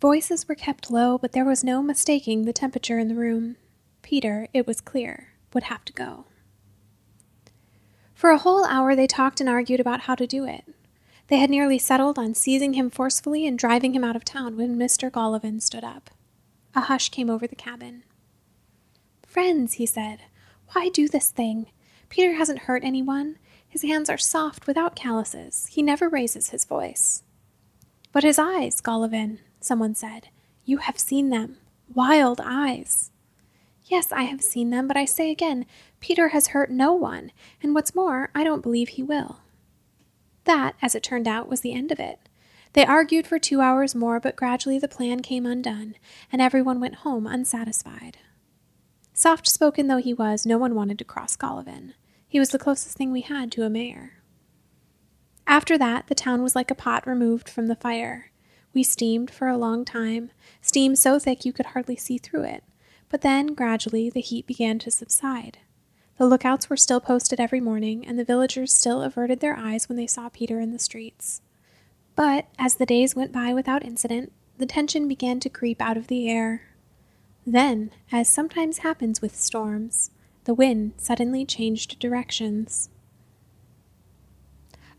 Voices 0.00 0.48
were 0.48 0.54
kept 0.54 0.90
low, 0.90 1.18
but 1.18 1.32
there 1.32 1.44
was 1.44 1.62
no 1.62 1.82
mistaking 1.82 2.46
the 2.46 2.54
temperature 2.54 2.98
in 2.98 3.08
the 3.08 3.14
room. 3.14 3.56
Peter, 4.00 4.48
it 4.54 4.66
was 4.66 4.80
clear, 4.80 5.34
would 5.52 5.64
have 5.64 5.84
to 5.84 5.92
go. 5.92 6.24
For 8.14 8.30
a 8.30 8.38
whole 8.38 8.64
hour 8.64 8.96
they 8.96 9.06
talked 9.06 9.42
and 9.42 9.50
argued 9.50 9.80
about 9.80 10.04
how 10.04 10.14
to 10.14 10.26
do 10.26 10.46
it. 10.46 10.64
They 11.28 11.36
had 11.36 11.50
nearly 11.50 11.78
settled 11.78 12.18
on 12.18 12.32
seizing 12.32 12.72
him 12.72 12.88
forcefully 12.88 13.46
and 13.46 13.58
driving 13.58 13.94
him 13.94 14.04
out 14.04 14.16
of 14.16 14.24
town 14.24 14.56
when 14.56 14.78
Mr. 14.78 15.10
Golovin 15.10 15.60
stood 15.60 15.84
up. 15.84 16.08
A 16.74 16.80
hush 16.80 17.10
came 17.10 17.28
over 17.28 17.46
the 17.46 17.54
cabin. 17.54 18.04
Friends, 19.26 19.74
he 19.74 19.84
said, 19.84 20.20
why 20.72 20.88
do 20.88 21.08
this 21.08 21.30
thing? 21.30 21.66
Peter 22.08 22.34
hasn't 22.34 22.60
hurt 22.60 22.84
anyone. 22.84 23.36
His 23.68 23.82
hands 23.82 24.08
are 24.08 24.18
soft 24.18 24.66
without 24.66 24.96
calluses. 24.96 25.66
He 25.66 25.82
never 25.82 26.08
raises 26.08 26.50
his 26.50 26.64
voice. 26.64 27.22
But 28.12 28.22
his 28.24 28.38
eyes, 28.38 28.80
Golovin, 28.80 29.38
someone 29.60 29.94
said. 29.94 30.28
You 30.64 30.78
have 30.78 30.98
seen 30.98 31.30
them. 31.30 31.56
Wild 31.92 32.40
eyes. 32.42 33.10
Yes, 33.86 34.12
I 34.12 34.22
have 34.22 34.40
seen 34.40 34.70
them, 34.70 34.88
but 34.88 34.96
I 34.96 35.04
say 35.04 35.30
again, 35.30 35.66
Peter 36.00 36.28
has 36.28 36.48
hurt 36.48 36.70
no 36.70 36.92
one, 36.92 37.32
and 37.62 37.74
what's 37.74 37.94
more, 37.94 38.30
I 38.34 38.44
don't 38.44 38.62
believe 38.62 38.90
he 38.90 39.02
will. 39.02 39.40
That, 40.44 40.74
as 40.80 40.94
it 40.94 41.02
turned 41.02 41.28
out, 41.28 41.48
was 41.48 41.60
the 41.60 41.74
end 41.74 41.92
of 41.92 42.00
it. 42.00 42.18
They 42.72 42.86
argued 42.86 43.26
for 43.26 43.38
two 43.38 43.60
hours 43.60 43.94
more, 43.94 44.20
but 44.20 44.36
gradually 44.36 44.78
the 44.78 44.88
plan 44.88 45.20
came 45.20 45.46
undone, 45.46 45.96
and 46.32 46.40
everyone 46.40 46.80
went 46.80 46.96
home 46.96 47.26
unsatisfied. 47.26 48.18
Soft 49.16 49.48
spoken 49.48 49.86
though 49.86 49.98
he 49.98 50.12
was, 50.12 50.44
no 50.44 50.58
one 50.58 50.74
wanted 50.74 50.98
to 50.98 51.04
cross 51.04 51.36
Golovin. 51.36 51.94
He 52.26 52.40
was 52.40 52.50
the 52.50 52.58
closest 52.58 52.96
thing 52.96 53.12
we 53.12 53.20
had 53.20 53.52
to 53.52 53.62
a 53.62 53.70
mayor. 53.70 54.14
After 55.46 55.78
that, 55.78 56.08
the 56.08 56.16
town 56.16 56.42
was 56.42 56.56
like 56.56 56.70
a 56.70 56.74
pot 56.74 57.06
removed 57.06 57.48
from 57.48 57.68
the 57.68 57.76
fire. 57.76 58.32
We 58.72 58.82
steamed 58.82 59.30
for 59.30 59.46
a 59.46 59.56
long 59.56 59.84
time, 59.84 60.32
steam 60.60 60.96
so 60.96 61.20
thick 61.20 61.44
you 61.44 61.52
could 61.52 61.66
hardly 61.66 61.94
see 61.94 62.18
through 62.18 62.42
it, 62.42 62.64
but 63.08 63.20
then, 63.20 63.54
gradually, 63.54 64.10
the 64.10 64.20
heat 64.20 64.48
began 64.48 64.80
to 64.80 64.90
subside. 64.90 65.58
The 66.18 66.26
lookouts 66.26 66.68
were 66.68 66.76
still 66.76 67.00
posted 67.00 67.38
every 67.38 67.60
morning, 67.60 68.04
and 68.04 68.18
the 68.18 68.24
villagers 68.24 68.72
still 68.74 69.00
averted 69.02 69.38
their 69.38 69.56
eyes 69.56 69.88
when 69.88 69.96
they 69.96 70.08
saw 70.08 70.28
Peter 70.28 70.58
in 70.58 70.72
the 70.72 70.78
streets. 70.80 71.40
But, 72.16 72.46
as 72.58 72.74
the 72.74 72.86
days 72.86 73.14
went 73.14 73.30
by 73.30 73.54
without 73.54 73.84
incident, 73.84 74.32
the 74.58 74.66
tension 74.66 75.06
began 75.06 75.38
to 75.40 75.48
creep 75.48 75.80
out 75.80 75.96
of 75.96 76.08
the 76.08 76.28
air. 76.28 76.73
Then, 77.46 77.90
as 78.10 78.28
sometimes 78.28 78.78
happens 78.78 79.20
with 79.20 79.36
storms, 79.36 80.10
the 80.44 80.54
wind 80.54 80.94
suddenly 80.96 81.44
changed 81.44 81.98
directions. 81.98 82.88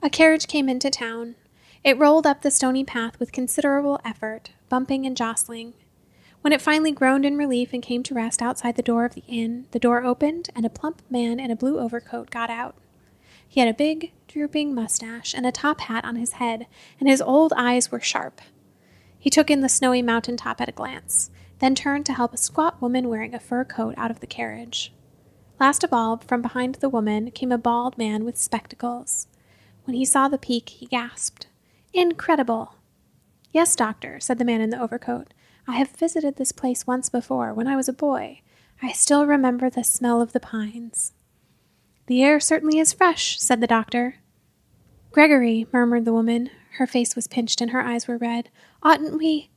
A 0.01 0.09
carriage 0.09 0.47
came 0.47 0.69
into 0.69 0.89
town. 0.91 1.35
It 1.83 1.97
rolled 1.97 2.27
up 2.27 2.41
the 2.41 2.51
stony 2.51 2.83
path 2.83 3.19
with 3.19 3.31
considerable 3.31 3.99
effort, 4.05 4.51
bumping 4.69 5.05
and 5.05 5.17
jostling. 5.17 5.73
When 6.41 6.53
it 6.53 6.61
finally 6.61 6.91
groaned 6.91 7.25
in 7.25 7.37
relief 7.37 7.73
and 7.73 7.81
came 7.81 8.03
to 8.03 8.13
rest 8.13 8.41
outside 8.41 8.75
the 8.75 8.83
door 8.83 9.05
of 9.05 9.15
the 9.15 9.23
inn, 9.27 9.65
the 9.71 9.79
door 9.79 10.03
opened 10.03 10.49
and 10.55 10.63
a 10.65 10.69
plump 10.69 11.01
man 11.09 11.39
in 11.39 11.49
a 11.49 11.55
blue 11.55 11.79
overcoat 11.79 12.29
got 12.29 12.51
out. 12.51 12.75
He 13.47 13.59
had 13.59 13.69
a 13.69 13.73
big, 13.73 14.11
drooping 14.27 14.75
mustache 14.75 15.33
and 15.33 15.45
a 15.45 15.51
top 15.51 15.81
hat 15.81 16.05
on 16.05 16.17
his 16.17 16.33
head, 16.33 16.67
and 16.99 17.09
his 17.09 17.21
old 17.21 17.53
eyes 17.55 17.91
were 17.91 17.99
sharp. 17.99 18.41
He 19.17 19.31
took 19.31 19.49
in 19.49 19.61
the 19.61 19.69
snowy 19.69 20.03
mountain 20.03 20.37
top 20.37 20.61
at 20.61 20.69
a 20.69 20.73
glance 20.73 21.31
then 21.59 21.75
turned 21.75 22.05
to 22.05 22.13
help 22.13 22.33
a 22.33 22.37
squat 22.37 22.81
woman 22.81 23.09
wearing 23.09 23.33
a 23.33 23.39
fur 23.39 23.63
coat 23.63 23.93
out 23.97 24.11
of 24.11 24.19
the 24.19 24.27
carriage. 24.27 24.93
Last 25.59 25.83
of 25.83 25.93
all, 25.93 26.17
from 26.17 26.41
behind 26.41 26.75
the 26.75 26.89
woman 26.89 27.31
came 27.31 27.51
a 27.51 27.57
bald 27.57 27.97
man 27.97 28.25
with 28.25 28.37
spectacles. 28.37 29.27
When 29.85 29.95
he 29.95 30.05
saw 30.05 30.27
the 30.27 30.37
peak, 30.37 30.69
he 30.69 30.85
gasped, 30.85 31.47
Incredible! 31.93 32.75
Yes, 33.51 33.75
doctor, 33.75 34.19
said 34.19 34.37
the 34.37 34.45
man 34.45 34.59
in 34.59 34.69
the 34.69 34.81
overcoat. 34.81 35.33
I 35.67 35.77
have 35.77 35.91
visited 35.91 36.35
this 36.35 36.51
place 36.51 36.85
once 36.85 37.09
before, 37.09 37.53
when 37.53 37.67
I 37.67 37.75
was 37.77 37.87
a 37.87 37.93
boy. 37.93 38.41
I 38.81 38.91
still 38.91 39.25
remember 39.25 39.69
the 39.69 39.83
smell 39.83 40.21
of 40.21 40.33
the 40.33 40.41
pines. 40.41 41.13
The 42.07 42.21
air 42.21 42.39
certainly 42.39 42.77
is 42.77 42.93
fresh, 42.93 43.39
said 43.39 43.61
the 43.61 43.67
doctor. 43.67 44.15
Gregory, 45.11 45.67
murmured 45.71 46.03
the 46.03 46.13
woman. 46.13 46.49
Her 46.77 46.85
face 46.85 47.15
was 47.15 47.27
pinched 47.27 47.61
and 47.61 47.71
her 47.71 47.81
eyes 47.81 48.07
were 48.07 48.17
red. 48.17 48.49
Oughtn't 48.83 49.17
we? 49.17 49.49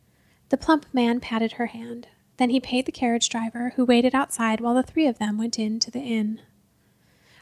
The 0.50 0.57
plump 0.57 0.87
man 0.93 1.21
patted 1.21 1.52
her 1.52 1.67
hand. 1.67 2.09
Then 2.37 2.50
he 2.50 2.61
paid 2.61 2.87
the 2.87 2.93
carriage 2.93 3.28
driver, 3.28 3.73
who 3.76 3.85
waited 3.85 4.14
outside 4.14 4.61
while 4.61 4.75
the 4.75 4.83
three 4.83 5.07
of 5.07 5.19
them 5.19 5.38
went 5.38 5.59
in 5.59 5.78
to 5.81 5.90
the 5.90 6.00
inn. 6.00 6.40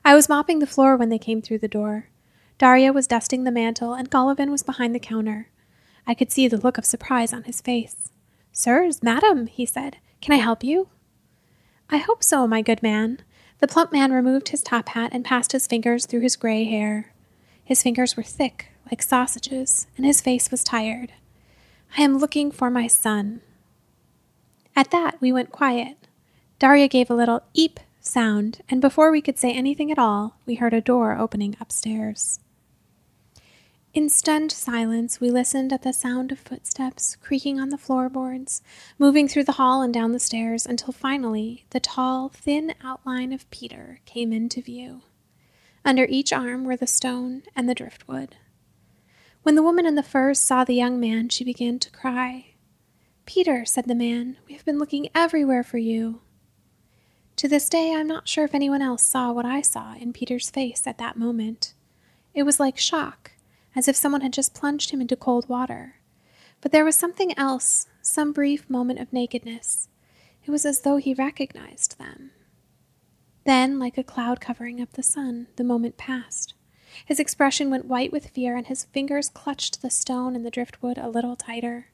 I 0.05 0.15
was 0.15 0.29
mopping 0.29 0.59
the 0.59 0.67
floor 0.67 0.97
when 0.97 1.09
they 1.09 1.19
came 1.19 1.43
through 1.43 1.59
the 1.59 1.69
door. 1.69 2.09
Daria 2.59 2.93
was 2.93 3.07
dusting 3.07 3.45
the 3.45 3.51
mantel, 3.51 3.93
and 3.93 4.11
Golovin 4.11 4.51
was 4.51 4.63
behind 4.63 4.95
the 4.95 5.01
counter. 5.01 5.51
I 6.07 6.15
could 6.15 6.33
see 6.33 6.49
the 6.49 6.57
look 6.57 6.79
of 6.79 6.87
surprise 6.87 7.33
on 7.33 7.45
his 7.45 7.61
face. 7.61 8.11
Sirs, 8.53 9.03
madam, 9.03 9.49
he 9.49 9.67
said, 9.67 9.99
can 10.21 10.35
I 10.35 10.39
help 10.39 10.65
you? 10.65 10.89
I 11.91 11.99
hope 11.99 12.25
so, 12.25 12.47
my 12.47 12.63
good 12.63 12.83
man. 12.83 13.21
The 13.59 13.69
plump 13.69 13.93
man 13.93 14.13
removed 14.13 14.49
his 14.49 14.63
top 14.63 14.89
hat 14.91 15.11
and 15.13 15.25
passed 15.25 15.53
his 15.53 15.67
fingers 15.67 16.07
through 16.07 16.21
his 16.21 16.37
gray 16.37 16.65
hair. 16.65 17.13
His 17.65 17.83
fingers 17.83 18.17
were 18.17 18.23
thick, 18.23 18.69
like 18.91 19.03
sausages, 19.03 19.87
and 19.97 20.07
his 20.07 20.21
face 20.21 20.51
was 20.51 20.65
tired. 20.65 21.13
I 21.97 22.03
am 22.03 22.19
looking 22.19 22.51
for 22.51 22.71
my 22.71 22.87
son. 22.87 23.41
At 24.75 24.91
that, 24.91 25.21
we 25.21 25.33
went 25.33 25.53
quiet. 25.53 25.97
Daria 26.59 26.89
gave 26.89 27.11
a 27.11 27.15
little 27.15 27.43
eep 27.55 27.81
sound, 28.01 28.61
and 28.69 28.81
before 28.81 29.11
we 29.11 29.21
could 29.21 29.39
say 29.39 29.53
anything 29.53 29.91
at 29.91 29.99
all, 29.99 30.37
we 30.47 30.57
heard 30.57 30.75
a 30.75 30.81
door 30.81 31.17
opening 31.19 31.57
upstairs. 31.61 32.41
In 33.97 34.11
stunned 34.11 34.53
silence, 34.53 35.21
we 35.21 35.31
listened 35.31 35.73
at 35.73 35.81
the 35.81 35.95
sound 35.95 36.31
of 36.31 36.39
footsteps 36.39 37.17
creaking 37.17 37.59
on 37.59 37.71
the 37.71 37.79
floorboards, 37.79 38.61
moving 38.99 39.27
through 39.27 39.45
the 39.45 39.53
hall 39.53 39.81
and 39.81 39.93
down 39.95 40.13
the 40.13 40.21
stairs 40.21 40.67
until 40.67 40.93
finally 40.93 41.65
the 41.71 41.81
tall, 41.81 42.29
thin 42.29 42.75
outline 42.85 43.33
of 43.33 43.51
Peter 43.51 44.01
came 44.05 44.35
into 44.35 44.61
view. 44.61 45.01
Under 45.83 46.05
each 46.11 46.31
arm 46.31 46.65
were 46.65 46.77
the 46.77 46.87
stone 46.87 47.45
and 47.57 47.71
the 47.71 47.75
driftwood. 47.75 48.37
When 49.47 49.55
the 49.55 49.63
woman 49.63 49.87
in 49.87 49.95
the 49.95 50.03
furs 50.03 50.41
saw 50.41 50.65
the 50.65 50.75
young 50.75 50.99
man, 50.99 51.29
she 51.29 51.45
began 51.45 51.79
to 51.79 51.91
cry. 51.93 52.47
Peter, 53.27 53.65
said 53.65 53.87
the 53.87 53.95
man, 53.95 54.39
we 54.49 54.55
have 54.55 54.65
been 54.65 54.81
looking 54.81 55.09
everywhere 55.15 55.63
for 55.63 55.79
you. 55.79 56.21
To 57.37 57.47
this 57.47 57.69
day, 57.69 57.95
I'm 57.95 58.09
not 58.09 58.27
sure 58.27 58.43
if 58.43 58.57
anyone 58.57 58.83
else 58.83 59.05
saw 59.05 59.31
what 59.31 59.45
I 59.45 59.61
saw 59.61 59.95
in 59.95 60.13
Peter's 60.13 60.51
face 60.51 60.85
at 60.85 60.99
that 60.99 61.17
moment. 61.17 61.75
It 62.35 62.43
was 62.43 62.59
like 62.59 62.77
shock, 62.77 63.35
as 63.77 63.87
if 63.87 63.95
someone 63.95 64.23
had 64.23 64.33
just 64.33 64.53
plunged 64.53 64.91
him 64.91 65.01
into 65.01 65.15
cold 65.15 65.49
water. 65.49 66.01
But 66.61 66.73
there 66.73 66.85
was 66.85 66.99
something 66.99 67.33
else, 67.39 67.87
some 68.03 68.33
brief 68.33 68.69
moment 68.69 68.99
of 68.99 69.13
nakedness. 69.13 69.89
It 70.45 70.51
was 70.51 70.67
as 70.67 70.81
though 70.81 70.97
he 70.97 71.15
recognized 71.15 72.01
them. 72.01 72.33
Then, 73.45 73.79
like 73.79 73.97
a 73.97 74.03
cloud 74.03 74.41
covering 74.41 74.81
up 74.81 74.95
the 74.95 75.05
sun, 75.05 75.47
the 75.55 75.63
moment 75.63 75.97
passed. 75.97 76.55
His 77.05 77.21
expression 77.21 77.71
went 77.71 77.87
white 77.87 78.13
with 78.13 78.29
fear, 78.29 78.57
and 78.57 78.67
his 78.67 78.85
fingers 78.85 79.29
clutched 79.29 79.83
the 79.83 79.91
stone 79.91 80.35
and 80.35 80.45
the 80.47 80.51
driftwood 80.51 80.99
a 80.99 81.09
little 81.09 81.37
tighter. 81.37 81.89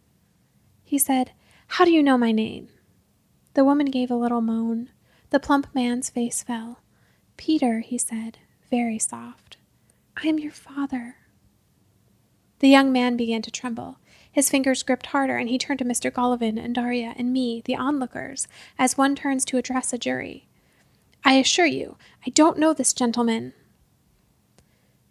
He 0.84 0.98
said, 0.98 1.32
How 1.68 1.84
do 1.84 1.90
you 1.90 2.02
know 2.02 2.18
my 2.18 2.32
name? 2.32 2.68
The 3.54 3.64
woman 3.64 3.86
gave 3.86 4.10
a 4.10 4.16
little 4.16 4.40
moan. 4.40 4.90
The 5.30 5.40
plump 5.40 5.74
man's 5.74 6.10
face 6.10 6.42
fell. 6.42 6.80
Peter, 7.36 7.80
he 7.80 7.98
said, 7.98 8.38
very 8.72 8.98
soft, 8.98 9.58
I 10.16 10.28
am 10.28 10.38
your 10.38 10.52
father. 10.52 11.16
The 12.60 12.68
young 12.68 12.90
man 12.90 13.18
began 13.18 13.42
to 13.42 13.50
tremble. 13.50 13.98
His 14.30 14.48
fingers 14.48 14.82
gripped 14.82 15.08
harder, 15.08 15.36
and 15.36 15.50
he 15.50 15.58
turned 15.58 15.78
to 15.80 15.84
Mr. 15.84 16.10
Golovin 16.10 16.56
and 16.58 16.74
Daria 16.74 17.12
and 17.18 17.34
me, 17.34 17.60
the 17.66 17.76
onlookers, 17.76 18.48
as 18.78 18.96
one 18.96 19.14
turns 19.14 19.44
to 19.44 19.58
address 19.58 19.92
a 19.92 19.98
jury. 19.98 20.48
I 21.22 21.34
assure 21.34 21.66
you, 21.66 21.98
I 22.26 22.30
don't 22.30 22.58
know 22.58 22.72
this 22.72 22.94
gentleman. 22.94 23.52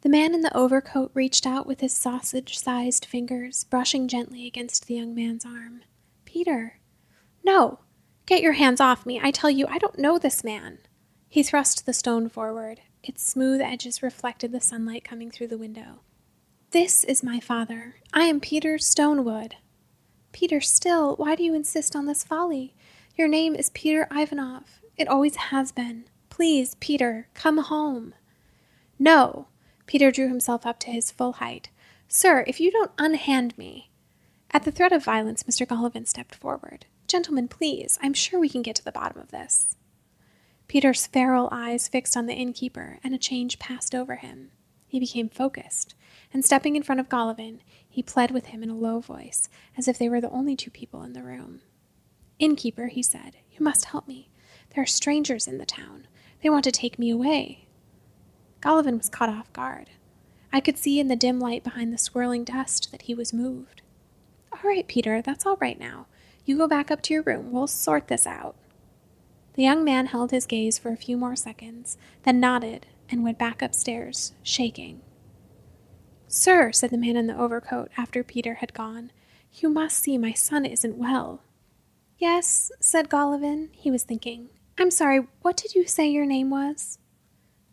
The 0.01 0.10
man 0.10 0.34
in 0.34 0.41
the 0.41 0.55
overcoat 0.58 1.12
reached 1.13 1.46
out 1.46 1.67
with 1.67 1.79
his 1.79 1.93
sausage 1.93 2.58
sized 2.58 3.05
fingers, 3.05 3.63
brushing 3.65 4.08
gently 4.08 4.48
against 4.48 4.88
the 4.88 4.96
young 4.96 5.13
man's 5.13 5.46
arm. 5.46 5.84
Peter! 6.25 6.79
No! 7.43 7.79
Get 8.25 8.41
your 8.41 8.53
hands 8.53 8.81
off 8.81 9.05
me! 9.05 9.20
I 9.22 9.29
tell 9.29 9.51
you, 9.51 9.67
I 9.67 9.77
don't 9.77 10.00
know 10.00 10.17
this 10.17 10.43
man! 10.43 10.79
He 11.29 11.43
thrust 11.43 11.86
the 11.86 11.93
stone 11.93 12.29
forward. 12.29 12.81
Its 13.03 13.24
smooth 13.24 13.62
edges 13.62 14.01
reflected 14.01 14.51
the 14.51 14.60
sunlight 14.60 15.03
coming 15.03 15.29
through 15.29 15.50
the 15.50 15.58
window. 15.58 16.01
This 16.72 17.03
is 17.03 17.24
my 17.24 17.39
father. 17.39 17.98
I 18.12 18.24
am 18.24 18.39
Peter 18.39 18.77
Stonewood. 18.77 19.53
Peter 20.31 20.62
Still, 20.62 21.15
why 21.17 21.36
do 21.36 21.43
you 21.43 21.53
insist 21.53 21.96
on 21.96 22.08
this 22.08 22.24
folly? 22.24 22.74
Your 23.15 23.27
name 23.27 23.53
is 23.53 23.70
Peter 23.70 24.08
Ivanov. 24.12 24.81
It 24.98 25.08
always 25.08 25.36
has 25.36 25.72
been. 25.72 26.05
Please, 26.29 26.75
Peter, 26.79 27.27
come 27.34 27.60
home. 27.60 28.15
No, 28.98 29.48
Peter 29.91 30.10
drew 30.10 30.29
himself 30.29 30.65
up 30.65 30.79
to 30.79 30.89
his 30.89 31.12
full 31.12 31.33
height. 31.33 31.69
Sir, 32.07 32.45
if 32.48 32.62
you 32.62 32.71
don't 32.71 32.93
unhand 32.98 33.57
me. 33.57 33.89
At 34.51 34.63
the 34.63 34.71
threat 34.71 34.93
of 34.93 35.03
violence, 35.03 35.43
Mr. 35.43 35.67
Golovin 35.67 36.07
stepped 36.07 36.33
forward. 36.33 36.86
Gentlemen, 37.07 37.50
please, 37.50 38.00
I'm 38.01 38.13
sure 38.13 38.39
we 38.39 38.48
can 38.48 38.62
get 38.62 38.77
to 38.77 38.86
the 38.86 38.93
bottom 38.93 39.19
of 39.19 39.31
this. 39.31 39.75
Peter's 40.69 41.07
feral 41.07 41.50
eyes 41.51 41.89
fixed 41.89 42.15
on 42.15 42.25
the 42.25 42.33
innkeeper, 42.33 43.00
and 43.03 43.13
a 43.13 43.17
change 43.17 43.60
passed 43.60 43.93
over 43.93 44.15
him. 44.15 44.51
He 44.88 44.98
became 44.98 45.27
focused, 45.27 45.93
and 46.33 46.45
stepping 46.45 46.77
in 46.77 46.83
front 46.83 47.01
of 47.01 47.10
Golovin, 47.10 47.60
he 47.89 48.01
pled 48.01 48.31
with 48.31 48.45
him 48.45 48.63
in 48.63 48.69
a 48.69 48.75
low 48.75 49.01
voice, 49.01 49.50
as 49.77 49.89
if 49.89 49.98
they 49.98 50.07
were 50.07 50.21
the 50.21 50.29
only 50.29 50.55
two 50.55 50.71
people 50.71 51.03
in 51.03 51.12
the 51.12 51.21
room. 51.21 51.60
Innkeeper, 52.39 52.88
he 52.88 53.03
said, 53.03 53.36
you 53.51 53.62
must 53.62 53.83
help 53.83 54.07
me. 54.07 54.29
There 54.74 54.83
are 54.86 54.88
strangers 54.88 55.50
in 55.50 55.57
the 55.57 55.65
town. 55.65 56.07
They 56.41 56.50
want 56.50 56.63
to 56.63 56.71
take 56.71 56.98
me 56.98 57.10
away. 57.10 57.67
Golovin 58.62 58.98
was 58.98 59.10
caught 59.10 59.30
off 59.30 59.51
guard. 59.53 59.89
I 60.53 60.60
could 60.60 60.77
see 60.77 61.00
in 61.00 61.08
the 61.08 61.15
dim 61.15 61.39
light 61.39 61.63
behind 61.63 61.91
the 61.91 61.98
swirling 61.98 62.44
dust 62.44 62.91
that 62.91 63.03
he 63.03 63.15
was 63.15 63.34
moved. 63.34 63.82
All 64.51 64.70
right, 64.70 64.88
Peter, 64.88 65.22
that's 65.22 65.46
all 65.46 65.58
right 65.60 65.80
now. 65.80 66.08
You 66.46 66.58
go 66.58 66.68
back 66.68 66.91
up 66.91 67.01
to 67.03 67.13
your 67.13 67.24
room. 67.24 67.51
We'll 67.51 67.68
sort 67.68 68.08
this 68.08 68.27
out. 68.27 68.56
The 69.53 69.63
young 69.63 69.84
man 69.84 70.08
held 70.08 70.32
his 70.32 70.46
gaze 70.46 70.77
for 70.77 70.91
a 70.91 70.98
few 70.98 71.18
more 71.18 71.36
seconds, 71.36 71.98
then 72.24 72.39
nodded 72.39 72.88
and 73.10 73.24
went 73.24 73.38
back 73.38 73.62
upstairs, 73.62 74.34
shaking. 74.44 75.01
Sir, 76.27 76.72
said 76.72 76.91
the 76.91 76.98
man 76.98 77.18
in 77.18 77.27
the 77.27 77.38
overcoat 77.38 77.91
after 77.98 78.24
Peter 78.24 78.56
had 78.56 78.74
gone, 78.74 79.12
you 79.53 79.70
must 79.70 79.98
see 79.98 80.18
my 80.18 80.32
son 80.32 80.65
isn't 80.65 80.98
well. 80.98 81.41
Yes, 82.18 82.72
said 82.80 83.10
Golovin. 83.10 83.70
He 83.74 83.91
was 83.91 84.03
thinking. 84.03 84.50
I'm 84.77 84.91
sorry, 84.91 85.27
what 85.41 85.58
did 85.58 85.75
you 85.75 85.86
say 85.86 86.08
your 86.08 86.25
name 86.25 86.50
was? 86.50 87.00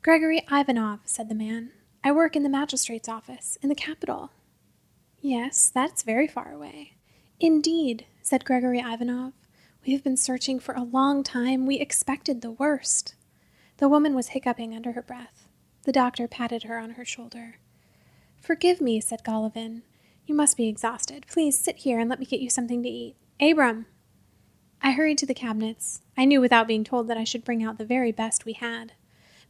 Gregory 0.02 0.42
Ivanov, 0.50 1.00
said 1.04 1.28
the 1.28 1.34
man. 1.34 1.72
I 2.04 2.12
work 2.12 2.36
in 2.36 2.44
the 2.44 2.48
magistrate's 2.48 3.08
office 3.08 3.58
in 3.60 3.68
the 3.68 3.74
capital. 3.74 4.30
Yes, 5.20 5.70
that's 5.74 6.04
very 6.04 6.28
far 6.28 6.52
away. 6.52 6.94
Indeed, 7.40 8.06
said 8.22 8.44
Gregory 8.44 8.78
Ivanov. 8.78 9.32
We 9.84 9.92
have 9.92 10.04
been 10.04 10.16
searching 10.16 10.60
for 10.60 10.74
a 10.74 10.84
long 10.84 11.24
time. 11.24 11.66
We 11.66 11.80
expected 11.80 12.40
the 12.40 12.52
worst. 12.52 13.16
The 13.78 13.88
woman 13.88 14.14
was 14.14 14.28
hiccuping 14.28 14.74
under 14.74 14.92
her 14.92 15.02
breath. 15.02 15.48
The 15.82 15.92
doctor 15.92 16.28
patted 16.28 16.62
her 16.64 16.78
on 16.78 16.90
her 16.90 17.04
shoulder. 17.04 17.56
Forgive 18.40 18.80
me, 18.80 19.00
said 19.00 19.24
Golovin. 19.24 19.82
You 20.26 20.34
must 20.34 20.56
be 20.56 20.68
exhausted. 20.68 21.26
Please 21.26 21.58
sit 21.58 21.78
here 21.78 21.98
and 21.98 22.08
let 22.08 22.20
me 22.20 22.26
get 22.26 22.40
you 22.40 22.50
something 22.50 22.82
to 22.84 22.88
eat. 22.88 23.16
Abram! 23.40 23.86
I 24.80 24.92
hurried 24.92 25.18
to 25.18 25.26
the 25.26 25.34
cabinets. 25.34 26.02
I 26.16 26.24
knew 26.24 26.40
without 26.40 26.68
being 26.68 26.84
told 26.84 27.08
that 27.08 27.18
I 27.18 27.24
should 27.24 27.44
bring 27.44 27.64
out 27.64 27.78
the 27.78 27.84
very 27.84 28.12
best 28.12 28.44
we 28.44 28.52
had. 28.52 28.92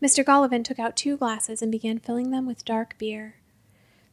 Mr. 0.02 0.24
Golovin 0.24 0.62
took 0.62 0.78
out 0.78 0.96
two 0.96 1.16
glasses 1.16 1.60
and 1.60 1.72
began 1.72 1.98
filling 1.98 2.30
them 2.30 2.46
with 2.46 2.64
dark 2.64 2.96
beer. 2.98 3.36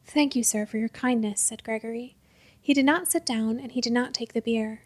Thank 0.04 0.34
you, 0.34 0.42
sir, 0.42 0.66
for 0.66 0.78
your 0.78 0.88
kindness, 0.88 1.40
said 1.40 1.62
Gregory. 1.62 2.16
He 2.60 2.74
did 2.74 2.84
not 2.84 3.08
sit 3.08 3.24
down, 3.24 3.60
and 3.60 3.72
he 3.72 3.80
did 3.80 3.92
not 3.92 4.12
take 4.12 4.32
the 4.32 4.42
beer. 4.42 4.82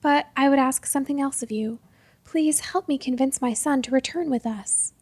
But 0.00 0.28
I 0.36 0.48
would 0.48 0.58
ask 0.58 0.86
something 0.86 1.20
else 1.20 1.42
of 1.42 1.52
you. 1.52 1.80
Please 2.24 2.60
help 2.60 2.88
me 2.88 2.96
convince 2.96 3.42
my 3.42 3.52
son 3.52 3.82
to 3.82 3.90
return 3.90 4.30
with 4.30 4.46
us. 4.46 4.94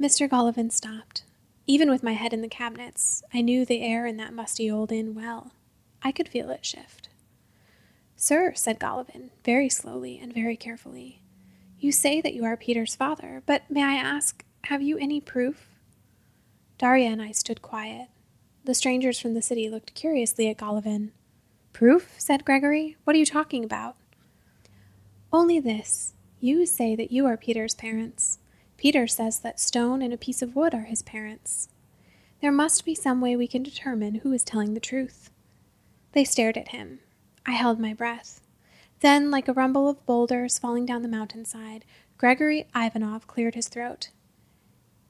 Mr. 0.00 0.28
Golovin 0.28 0.72
stopped. 0.72 1.24
Even 1.66 1.88
with 1.88 2.02
my 2.02 2.12
head 2.12 2.32
in 2.32 2.42
the 2.42 2.48
cabinets, 2.48 3.22
I 3.32 3.40
knew 3.40 3.64
the 3.64 3.82
air 3.82 4.04
in 4.04 4.16
that 4.16 4.34
musty 4.34 4.68
old 4.68 4.90
inn 4.90 5.14
well. 5.14 5.52
I 6.02 6.10
could 6.10 6.28
feel 6.28 6.50
it 6.50 6.66
shift. 6.66 7.08
Sir, 8.16 8.52
said 8.54 8.80
Golovin, 8.80 9.30
very 9.44 9.68
slowly 9.68 10.18
and 10.20 10.34
very 10.34 10.56
carefully, 10.56 11.21
you 11.82 11.92
say 11.92 12.20
that 12.20 12.34
you 12.34 12.44
are 12.44 12.56
Peter's 12.56 12.94
father, 12.94 13.42
but 13.46 13.68
may 13.70 13.82
I 13.82 13.94
ask, 13.94 14.44
have 14.64 14.82
you 14.82 14.98
any 14.98 15.20
proof? 15.20 15.68
Darya 16.78 17.10
and 17.10 17.20
I 17.20 17.32
stood 17.32 17.62
quiet. 17.62 18.08
The 18.64 18.74
strangers 18.74 19.18
from 19.18 19.34
the 19.34 19.42
city 19.42 19.68
looked 19.68 19.94
curiously 19.94 20.48
at 20.48 20.58
Golovin. 20.58 21.10
Proof? 21.72 22.14
said 22.18 22.44
Gregory. 22.44 22.96
What 23.04 23.16
are 23.16 23.18
you 23.18 23.26
talking 23.26 23.64
about? 23.64 23.96
Only 25.32 25.58
this. 25.58 26.14
You 26.40 26.66
say 26.66 26.94
that 26.94 27.10
you 27.10 27.26
are 27.26 27.36
Peter's 27.36 27.74
parents. 27.74 28.38
Peter 28.76 29.06
says 29.06 29.40
that 29.40 29.60
stone 29.60 30.02
and 30.02 30.12
a 30.12 30.18
piece 30.18 30.42
of 30.42 30.54
wood 30.54 30.74
are 30.74 30.84
his 30.84 31.02
parents. 31.02 31.68
There 32.40 32.52
must 32.52 32.84
be 32.84 32.94
some 32.94 33.20
way 33.20 33.34
we 33.34 33.46
can 33.46 33.62
determine 33.62 34.16
who 34.16 34.32
is 34.32 34.44
telling 34.44 34.74
the 34.74 34.80
truth. 34.80 35.30
They 36.12 36.24
stared 36.24 36.56
at 36.56 36.68
him. 36.68 37.00
I 37.46 37.52
held 37.52 37.80
my 37.80 37.94
breath. 37.94 38.40
Then, 39.02 39.32
like 39.32 39.48
a 39.48 39.52
rumble 39.52 39.88
of 39.88 40.06
boulders 40.06 40.60
falling 40.60 40.86
down 40.86 41.02
the 41.02 41.08
mountainside, 41.08 41.84
Gregory 42.18 42.68
Ivanov 42.72 43.26
cleared 43.26 43.56
his 43.56 43.68
throat. 43.68 44.10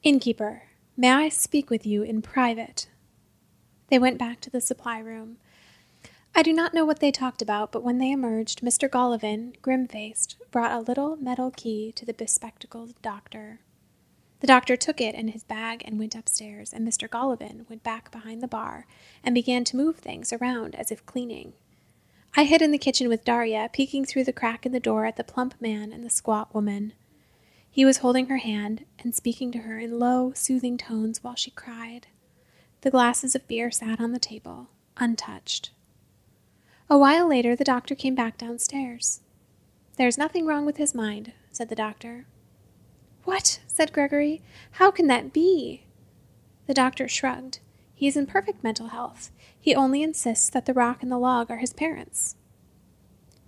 Innkeeper, 0.01 0.63
may 0.97 1.11
I 1.11 1.29
speak 1.29 1.69
with 1.69 1.85
you 1.85 2.01
in 2.01 2.23
private? 2.23 2.87
They 3.89 3.99
went 3.99 4.17
back 4.17 4.41
to 4.41 4.49
the 4.49 4.61
supply 4.61 4.97
room. 4.97 5.37
I 6.33 6.41
do 6.41 6.53
not 6.53 6.73
know 6.73 6.85
what 6.85 7.01
they 7.01 7.11
talked 7.11 7.43
about, 7.43 7.71
but 7.71 7.83
when 7.83 7.99
they 7.99 8.09
emerged, 8.09 8.61
Mr. 8.61 8.89
Golovin, 8.89 9.61
grim 9.61 9.87
faced, 9.87 10.37
brought 10.49 10.71
a 10.71 10.79
little 10.79 11.15
metal 11.17 11.51
key 11.51 11.91
to 11.91 12.03
the 12.03 12.15
bespectacled 12.15 12.99
doctor. 13.03 13.59
The 14.39 14.47
doctor 14.47 14.75
took 14.75 15.01
it 15.01 15.13
in 15.13 15.27
his 15.27 15.43
bag 15.43 15.83
and 15.85 15.99
went 15.99 16.15
upstairs, 16.15 16.73
and 16.73 16.85
Mr. 16.85 17.07
Golovin 17.07 17.69
went 17.69 17.83
back 17.83 18.09
behind 18.09 18.41
the 18.41 18.47
bar 18.47 18.87
and 19.23 19.35
began 19.35 19.63
to 19.65 19.77
move 19.77 19.97
things 19.97 20.33
around 20.33 20.73
as 20.73 20.89
if 20.89 21.05
cleaning. 21.05 21.53
I 22.35 22.45
hid 22.45 22.63
in 22.63 22.71
the 22.71 22.79
kitchen 22.79 23.09
with 23.09 23.23
Darya, 23.23 23.69
peeking 23.71 24.05
through 24.05 24.23
the 24.23 24.33
crack 24.33 24.65
in 24.65 24.71
the 24.71 24.79
door 24.79 25.05
at 25.05 25.17
the 25.17 25.23
plump 25.23 25.53
man 25.61 25.93
and 25.93 26.03
the 26.03 26.09
squat 26.09 26.53
woman. 26.53 26.93
He 27.69 27.85
was 27.85 27.97
holding 27.97 28.25
her 28.25 28.37
hand 28.37 28.85
and 28.97 29.13
speaking 29.13 29.51
to 29.51 29.59
her 29.59 29.77
in 29.77 29.99
low, 29.99 30.31
soothing 30.33 30.75
tones 30.77 31.23
while 31.23 31.35
she 31.35 31.51
cried. 31.51 32.07
The 32.81 32.89
glasses 32.89 33.35
of 33.35 33.47
beer 33.47 33.69
sat 33.69 34.01
on 34.01 34.13
the 34.13 34.19
table, 34.19 34.69
untouched. 34.97 35.71
A 36.89 36.97
while 36.97 37.27
later, 37.27 37.55
the 37.55 37.63
doctor 37.63 37.93
came 37.93 38.15
back 38.15 38.37
downstairs. 38.39 39.21
There's 39.97 40.17
nothing 40.17 40.47
wrong 40.47 40.65
with 40.65 40.77
his 40.77 40.95
mind, 40.95 41.33
said 41.51 41.69
the 41.69 41.75
doctor. 41.75 42.25
What? 43.25 43.59
said 43.67 43.93
Gregory. 43.93 44.41
How 44.71 44.89
can 44.89 45.05
that 45.07 45.33
be? 45.33 45.85
The 46.65 46.73
doctor 46.73 47.07
shrugged. 47.07 47.59
He 47.93 48.07
is 48.07 48.17
in 48.17 48.25
perfect 48.25 48.63
mental 48.63 48.87
health. 48.87 49.31
He 49.59 49.75
only 49.75 50.03
insists 50.03 50.49
that 50.49 50.65
the 50.65 50.73
rock 50.73 51.01
and 51.01 51.11
the 51.11 51.17
log 51.17 51.49
are 51.49 51.57
his 51.57 51.73
parents. 51.73 52.35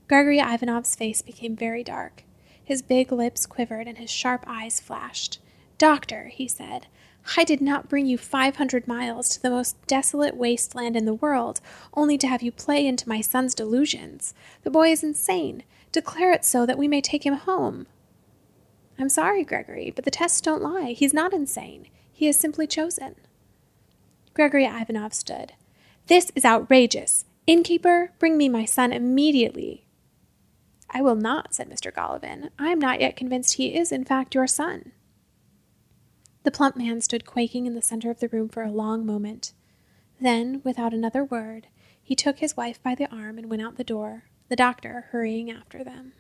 Gregory 0.08 0.40
Ivanov's 0.40 0.96
face 0.96 1.22
became 1.22 1.56
very 1.56 1.84
dark. 1.84 2.24
His 2.64 2.82
big 2.82 3.12
lips 3.12 3.46
quivered 3.46 3.88
and 3.88 3.98
his 3.98 4.10
sharp 4.10 4.44
eyes 4.48 4.80
flashed. 4.80 5.40
Doctor, 5.78 6.26
he 6.28 6.48
said, 6.48 6.88
I 7.38 7.44
did 7.44 7.60
not 7.60 7.90
bring 7.90 8.06
you 8.06 8.18
500 8.18 8.88
miles 8.88 9.30
to 9.30 9.42
the 9.42 9.50
most 9.50 9.76
desolate 9.88 10.38
wasteland 10.38 10.96
in 10.96 11.06
the 11.06 11.14
world, 11.14 11.60
only 11.96 12.18
to 12.20 12.28
have 12.28 12.44
you 12.44 12.52
play 12.52 12.86
into 12.86 13.10
my 13.10 13.20
son's 13.20 13.56
delusions. 13.56 14.34
The 14.64 14.70
boy 14.70 14.92
is 14.92 15.04
insane. 15.04 15.64
Declare 15.92 16.34
it 16.34 16.46
so 16.46 16.66
that 16.66 16.78
we 16.78 16.88
may 16.88 17.02
take 17.02 17.26
him 17.26 17.34
home. 17.34 17.88
I'm 19.00 19.10
sorry, 19.10 19.44
Gregory, 19.44 19.92
but 19.94 20.06
the 20.06 20.12
tests 20.12 20.40
don't 20.40 20.62
lie. 20.62 20.92
He's 20.92 21.14
not 21.14 21.34
insane. 21.34 21.88
He 22.14 22.28
is 22.28 22.40
simply 22.40 22.68
chosen. 22.68 23.16
Gregory 24.36 24.66
Ivanov 24.66 25.14
stood. 25.14 25.54
This 26.08 26.30
is 26.36 26.44
outrageous. 26.44 27.24
Innkeeper, 27.48 28.12
bring 28.20 28.38
me 28.38 28.50
my 28.50 28.66
son 28.66 28.92
immediately. 28.92 29.88
I 30.90 31.02
will 31.02 31.16
not, 31.16 31.56
said 31.56 31.70
Mr. 31.70 31.90
Golovin. 31.90 32.50
I 32.60 32.68
am 32.68 32.80
not 32.80 33.00
yet 33.00 33.16
convinced 33.16 33.54
he 33.54 33.74
is, 33.74 33.94
in 33.94 34.04
fact, 34.04 34.36
your 34.36 34.46
son. 34.46 34.92
The 36.44 36.52
plump 36.52 36.76
man 36.76 37.00
stood 37.00 37.26
quaking 37.26 37.66
in 37.66 37.76
the 37.76 37.82
center 37.82 38.12
of 38.12 38.20
the 38.20 38.28
room 38.28 38.50
for 38.50 38.62
a 38.62 38.72
long 38.72 39.06
moment. 39.06 39.54
Then, 40.20 40.60
without 40.66 40.94
another 40.94 41.24
word, 41.24 41.68
he 42.04 42.14
took 42.14 42.40
his 42.40 42.58
wife 42.58 42.84
by 42.84 42.94
the 42.94 43.10
arm 43.10 43.38
and 43.38 43.50
went 43.50 43.62
out 43.62 43.78
the 43.78 43.86
door, 43.86 44.26
the 44.50 44.58
doctor 44.58 45.08
hurrying 45.12 45.50
after 45.50 45.82
them. 45.82 46.12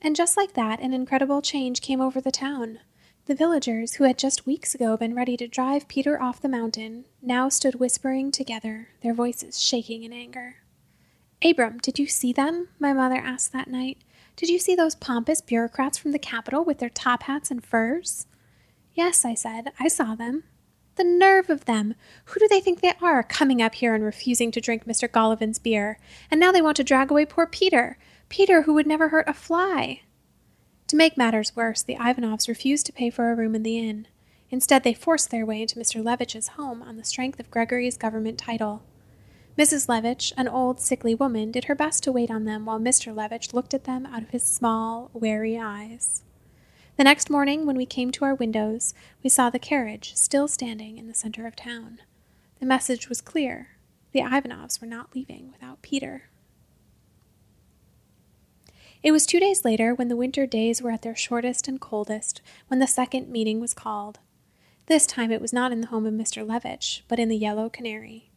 And 0.00 0.16
just 0.16 0.38
like 0.38 0.54
that, 0.54 0.80
an 0.80 0.94
incredible 0.94 1.42
change 1.42 1.82
came 1.82 2.00
over 2.00 2.20
the 2.20 2.32
town. 2.32 2.78
The 3.26 3.34
villagers, 3.34 3.94
who 3.94 4.04
had 4.04 4.18
just 4.18 4.46
weeks 4.46 4.72
ago 4.72 4.96
been 4.96 5.16
ready 5.16 5.36
to 5.38 5.48
drive 5.48 5.88
Peter 5.88 6.22
off 6.22 6.40
the 6.40 6.48
mountain, 6.48 7.06
now 7.20 7.48
stood 7.48 7.74
whispering 7.74 8.30
together, 8.30 8.90
their 9.02 9.14
voices 9.14 9.60
shaking 9.60 10.04
in 10.04 10.12
anger. 10.12 10.58
Abram, 11.42 11.78
did 11.78 11.98
you 11.98 12.06
see 12.06 12.32
them? 12.32 12.68
My 12.78 12.92
mother 12.92 13.16
asked 13.16 13.52
that 13.52 13.66
night. 13.66 13.98
Did 14.36 14.48
you 14.48 14.60
see 14.60 14.76
those 14.76 14.94
pompous 14.94 15.40
bureaucrats 15.40 15.98
from 15.98 16.12
the 16.12 16.20
capital 16.20 16.64
with 16.64 16.78
their 16.78 16.88
top 16.88 17.24
hats 17.24 17.50
and 17.50 17.64
furs? 17.64 18.28
Yes, 18.94 19.24
I 19.24 19.34
said, 19.34 19.72
I 19.80 19.88
saw 19.88 20.14
them. 20.14 20.44
The 20.94 21.02
nerve 21.02 21.50
of 21.50 21.64
them! 21.64 21.96
Who 22.26 22.38
do 22.38 22.46
they 22.46 22.60
think 22.60 22.80
they 22.80 22.92
are, 23.02 23.24
coming 23.24 23.60
up 23.60 23.74
here 23.74 23.92
and 23.92 24.04
refusing 24.04 24.52
to 24.52 24.60
drink 24.60 24.86
Mr. 24.86 25.10
Golovin's 25.10 25.58
beer? 25.58 25.98
And 26.30 26.38
now 26.38 26.52
they 26.52 26.62
want 26.62 26.76
to 26.76 26.84
drag 26.84 27.10
away 27.10 27.26
poor 27.26 27.48
Peter, 27.48 27.98
Peter 28.28 28.62
who 28.62 28.74
would 28.74 28.86
never 28.86 29.08
hurt 29.08 29.28
a 29.28 29.34
fly. 29.34 30.02
To 30.88 30.96
make 30.96 31.16
matters 31.16 31.56
worse, 31.56 31.82
the 31.82 31.96
Ivanovs 31.96 32.48
refused 32.48 32.86
to 32.86 32.92
pay 32.92 33.10
for 33.10 33.30
a 33.30 33.34
room 33.34 33.54
in 33.54 33.64
the 33.64 33.78
inn. 33.78 34.06
Instead, 34.50 34.84
they 34.84 34.94
forced 34.94 35.30
their 35.30 35.44
way 35.44 35.62
into 35.62 35.78
Mr. 35.78 36.02
Levitch's 36.02 36.48
home 36.48 36.82
on 36.82 36.96
the 36.96 37.04
strength 37.04 37.40
of 37.40 37.50
Gregory's 37.50 37.96
government 37.96 38.38
title. 38.38 38.82
Mrs. 39.58 39.88
Levitch, 39.88 40.32
an 40.36 40.46
old, 40.46 40.80
sickly 40.80 41.14
woman, 41.14 41.50
did 41.50 41.64
her 41.64 41.74
best 41.74 42.04
to 42.04 42.12
wait 42.12 42.30
on 42.30 42.44
them 42.44 42.66
while 42.66 42.78
Mr. 42.78 43.14
Levitch 43.14 43.52
looked 43.52 43.74
at 43.74 43.84
them 43.84 44.06
out 44.06 44.22
of 44.22 44.30
his 44.30 44.44
small, 44.44 45.10
wary 45.12 45.58
eyes. 45.58 46.22
The 46.96 47.04
next 47.04 47.30
morning, 47.30 47.66
when 47.66 47.76
we 47.76 47.86
came 47.86 48.12
to 48.12 48.24
our 48.24 48.34
windows, 48.34 48.94
we 49.24 49.30
saw 49.30 49.50
the 49.50 49.58
carriage 49.58 50.14
still 50.14 50.46
standing 50.46 50.98
in 50.98 51.08
the 51.08 51.14
center 51.14 51.46
of 51.46 51.56
town. 51.56 51.98
The 52.60 52.66
message 52.66 53.08
was 53.08 53.20
clear 53.20 53.70
the 54.12 54.20
Ivanovs 54.20 54.80
were 54.80 54.86
not 54.86 55.14
leaving 55.14 55.50
without 55.50 55.82
Peter. 55.82 56.30
It 59.06 59.12
was 59.12 59.24
two 59.24 59.38
days 59.38 59.64
later, 59.64 59.94
when 59.94 60.08
the 60.08 60.16
winter 60.16 60.46
days 60.46 60.82
were 60.82 60.90
at 60.90 61.02
their 61.02 61.14
shortest 61.14 61.68
and 61.68 61.80
coldest, 61.80 62.42
when 62.66 62.80
the 62.80 62.88
second 62.88 63.28
meeting 63.28 63.60
was 63.60 63.72
called. 63.72 64.18
This 64.86 65.06
time 65.06 65.30
it 65.30 65.40
was 65.40 65.52
not 65.52 65.70
in 65.70 65.80
the 65.80 65.86
home 65.86 66.06
of 66.06 66.14
Mr. 66.14 66.44
Levitch, 66.44 67.04
but 67.06 67.20
in 67.20 67.28
the 67.28 67.36
Yellow 67.36 67.68
Canary. 67.68 68.32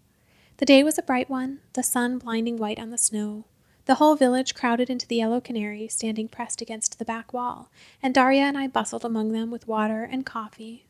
The 0.58 0.68
day 0.68 0.84
was 0.84 1.00
a 1.00 1.02
bright 1.02 1.28
one, 1.28 1.62
the 1.74 1.82
sun 1.82 2.20
blinding 2.20 2.58
white 2.58 2.78
on 2.78 2.92
the 2.92 3.00
snow. 3.00 3.46
The 3.86 3.96
whole 3.96 4.16
village 4.16 4.54
crowded 4.54 4.92
into 4.92 5.08
the 5.08 5.16
Yellow 5.16 5.42
Canary, 5.42 5.88
standing 5.88 6.28
pressed 6.28 6.62
against 6.62 7.00
the 7.00 7.04
back 7.06 7.34
wall, 7.34 7.72
and 8.04 8.14
Darya 8.14 8.44
and 8.44 8.56
I 8.56 8.68
bustled 8.68 9.04
among 9.04 9.32
them 9.32 9.50
with 9.50 9.68
water 9.68 10.04
and 10.04 10.24
coffee. 10.24 10.86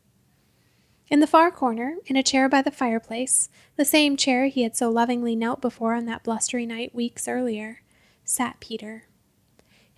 In 1.08 1.20
the 1.20 1.26
far 1.26 1.50
corner, 1.50 1.96
in 2.04 2.16
a 2.16 2.22
chair 2.22 2.50
by 2.50 2.60
the 2.60 2.70
fireplace, 2.70 3.48
the 3.76 3.86
same 3.86 4.18
chair 4.18 4.48
he 4.48 4.62
had 4.62 4.76
so 4.76 4.90
lovingly 4.90 5.34
knelt 5.34 5.62
before 5.62 5.94
on 5.94 6.04
that 6.04 6.22
blustery 6.22 6.66
night 6.66 6.94
weeks 6.94 7.26
earlier, 7.26 7.80
sat 8.26 8.60
Peter. 8.60 9.04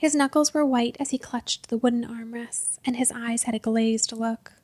His 0.03 0.17
knuckles 0.17 0.53
were 0.53 0.67
white 0.67 0.97
as 0.99 1.11
he 1.11 1.17
clutched 1.17 1.69
the 1.69 1.77
wooden 1.77 2.05
armrests, 2.05 2.81
and 2.85 2.97
his 2.97 3.13
eyes 3.13 3.45
had 3.45 3.55
a 3.55 3.61
glazed 3.61 4.11
look. 4.11 4.55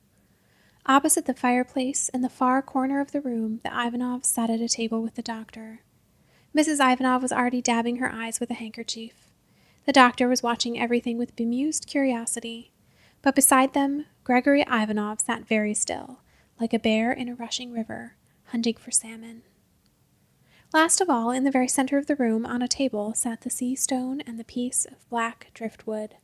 Opposite 0.84 1.26
the 1.26 1.32
fireplace, 1.32 2.08
in 2.08 2.22
the 2.22 2.28
far 2.28 2.60
corner 2.60 3.00
of 3.00 3.12
the 3.12 3.20
room, 3.20 3.60
the 3.62 3.70
Ivanovs 3.70 4.26
sat 4.26 4.50
at 4.50 4.60
a 4.60 4.68
table 4.68 5.00
with 5.00 5.14
the 5.14 5.22
doctor. 5.22 5.82
Mrs. 6.56 6.80
Ivanov 6.80 7.22
was 7.22 7.30
already 7.30 7.62
dabbing 7.62 7.98
her 7.98 8.12
eyes 8.12 8.40
with 8.40 8.50
a 8.50 8.54
handkerchief. 8.54 9.30
The 9.86 9.92
doctor 9.92 10.26
was 10.26 10.42
watching 10.42 10.76
everything 10.76 11.16
with 11.16 11.36
bemused 11.36 11.86
curiosity, 11.86 12.72
but 13.22 13.36
beside 13.36 13.74
them, 13.74 14.06
Gregory 14.24 14.62
Ivanov 14.62 15.20
sat 15.20 15.46
very 15.46 15.72
still, 15.72 16.18
like 16.58 16.74
a 16.74 16.80
bear 16.80 17.12
in 17.12 17.28
a 17.28 17.36
rushing 17.36 17.70
river, 17.70 18.16
hunting 18.46 18.74
for 18.74 18.90
salmon. 18.90 19.42
Last 20.72 21.00
of 21.00 21.08
all, 21.08 21.30
in 21.30 21.44
the 21.44 21.50
very 21.50 21.68
center 21.68 21.96
of 21.96 22.06
the 22.06 22.16
room, 22.16 22.44
on 22.44 22.60
a 22.60 22.68
table, 22.68 23.14
sat 23.14 23.40
the 23.40 23.48
sea 23.48 23.74
stone 23.74 24.20
and 24.26 24.38
the 24.38 24.44
piece 24.44 24.84
of 24.84 25.08
black 25.08 25.50
driftwood. 25.54 26.16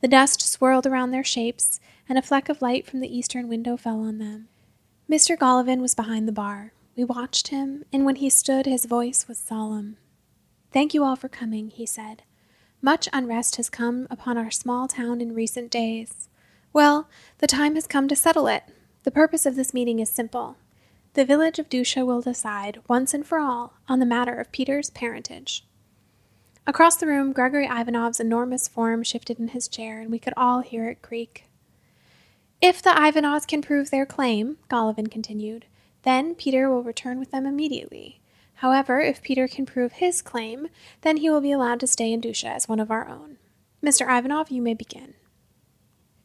The 0.00 0.08
dust 0.08 0.42
swirled 0.42 0.84
around 0.84 1.12
their 1.12 1.22
shapes, 1.22 1.78
and 2.08 2.18
a 2.18 2.22
fleck 2.22 2.48
of 2.48 2.60
light 2.60 2.86
from 2.86 2.98
the 2.98 3.16
eastern 3.16 3.46
window 3.46 3.76
fell 3.76 4.00
on 4.00 4.18
them. 4.18 4.48
Mr. 5.08 5.36
Golovin 5.38 5.80
was 5.80 5.94
behind 5.94 6.26
the 6.26 6.32
bar. 6.32 6.72
We 6.96 7.04
watched 7.04 7.48
him, 7.48 7.84
and 7.92 8.04
when 8.04 8.16
he 8.16 8.28
stood, 8.30 8.66
his 8.66 8.84
voice 8.84 9.28
was 9.28 9.38
solemn. 9.38 9.96
Thank 10.72 10.92
you 10.92 11.04
all 11.04 11.14
for 11.14 11.28
coming, 11.28 11.70
he 11.70 11.86
said. 11.86 12.24
Much 12.82 13.08
unrest 13.12 13.56
has 13.56 13.70
come 13.70 14.08
upon 14.10 14.36
our 14.36 14.50
small 14.50 14.88
town 14.88 15.20
in 15.20 15.34
recent 15.34 15.70
days. 15.70 16.28
Well, 16.72 17.08
the 17.38 17.46
time 17.46 17.76
has 17.76 17.86
come 17.86 18.08
to 18.08 18.16
settle 18.16 18.48
it. 18.48 18.64
The 19.04 19.12
purpose 19.12 19.46
of 19.46 19.54
this 19.54 19.72
meeting 19.72 20.00
is 20.00 20.10
simple. 20.10 20.56
The 21.14 21.24
village 21.24 21.60
of 21.60 21.68
Dusha 21.68 22.04
will 22.04 22.20
decide, 22.20 22.80
once 22.88 23.14
and 23.14 23.24
for 23.24 23.38
all, 23.38 23.74
on 23.88 24.00
the 24.00 24.06
matter 24.06 24.34
of 24.34 24.50
Peter's 24.50 24.90
parentage. 24.90 25.64
Across 26.66 26.96
the 26.96 27.06
room, 27.06 27.32
Gregory 27.32 27.66
Ivanov's 27.66 28.18
enormous 28.18 28.66
form 28.66 29.04
shifted 29.04 29.38
in 29.38 29.48
his 29.48 29.68
chair, 29.68 30.00
and 30.00 30.10
we 30.10 30.18
could 30.18 30.34
all 30.36 30.60
hear 30.60 30.88
it 30.88 31.02
creak. 31.02 31.44
If 32.60 32.82
the 32.82 32.90
Ivanovs 32.90 33.46
can 33.46 33.62
prove 33.62 33.90
their 33.90 34.06
claim, 34.06 34.58
Golovin 34.68 35.08
continued, 35.08 35.66
then 36.02 36.34
Peter 36.34 36.68
will 36.68 36.82
return 36.82 37.20
with 37.20 37.30
them 37.30 37.46
immediately. 37.46 38.20
However, 38.54 39.00
if 39.00 39.22
Peter 39.22 39.46
can 39.46 39.66
prove 39.66 39.92
his 39.92 40.20
claim, 40.20 40.68
then 41.02 41.18
he 41.18 41.30
will 41.30 41.40
be 41.40 41.52
allowed 41.52 41.78
to 41.80 41.86
stay 41.86 42.12
in 42.12 42.20
Dusha 42.20 42.48
as 42.48 42.68
one 42.68 42.80
of 42.80 42.90
our 42.90 43.08
own. 43.08 43.38
Mr. 43.84 44.02
Ivanov, 44.02 44.50
you 44.50 44.60
may 44.60 44.74
begin. 44.74 45.14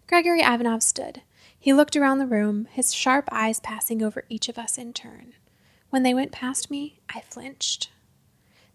Gregory 0.08 0.42
Ivanov 0.42 0.82
stood. 0.82 1.22
He 1.60 1.74
looked 1.74 1.98
around 1.98 2.20
the 2.20 2.26
room, 2.26 2.68
his 2.72 2.94
sharp 2.94 3.28
eyes 3.32 3.60
passing 3.60 4.02
over 4.02 4.24
each 4.30 4.48
of 4.48 4.58
us 4.58 4.78
in 4.78 4.94
turn. 4.94 5.34
When 5.90 6.04
they 6.04 6.14
went 6.14 6.32
past 6.32 6.72
me, 6.72 7.00
I 7.14 7.22
flinched. 7.22 7.90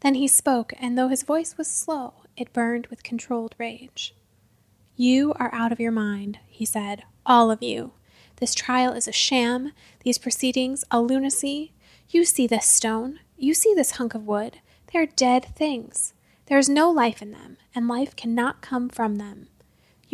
Then 0.00 0.14
he 0.16 0.28
spoke, 0.28 0.74
and 0.78 0.98
though 0.98 1.08
his 1.08 1.22
voice 1.22 1.56
was 1.56 1.66
slow, 1.66 2.14
it 2.36 2.52
burned 2.52 2.88
with 2.88 3.02
controlled 3.02 3.54
rage. 3.56 4.14
You 4.96 5.32
are 5.40 5.52
out 5.54 5.72
of 5.72 5.80
your 5.80 5.92
mind, 5.92 6.40
he 6.46 6.66
said, 6.66 7.04
all 7.24 7.50
of 7.50 7.62
you. 7.62 7.92
This 8.36 8.54
trial 8.54 8.92
is 8.92 9.08
a 9.08 9.12
sham, 9.12 9.72
these 10.02 10.18
proceedings 10.18 10.84
a 10.90 11.00
lunacy. 11.00 11.72
You 12.10 12.24
see 12.24 12.46
this 12.46 12.66
stone, 12.66 13.20
you 13.38 13.54
see 13.54 13.72
this 13.74 13.92
hunk 13.92 14.14
of 14.14 14.26
wood. 14.26 14.58
They 14.92 14.98
are 14.98 15.06
dead 15.06 15.46
things. 15.56 16.12
There 16.46 16.58
is 16.58 16.68
no 16.68 16.90
life 16.90 17.22
in 17.22 17.32
them, 17.32 17.56
and 17.74 17.88
life 17.88 18.14
cannot 18.14 18.60
come 18.60 18.90
from 18.90 19.16
them. 19.16 19.48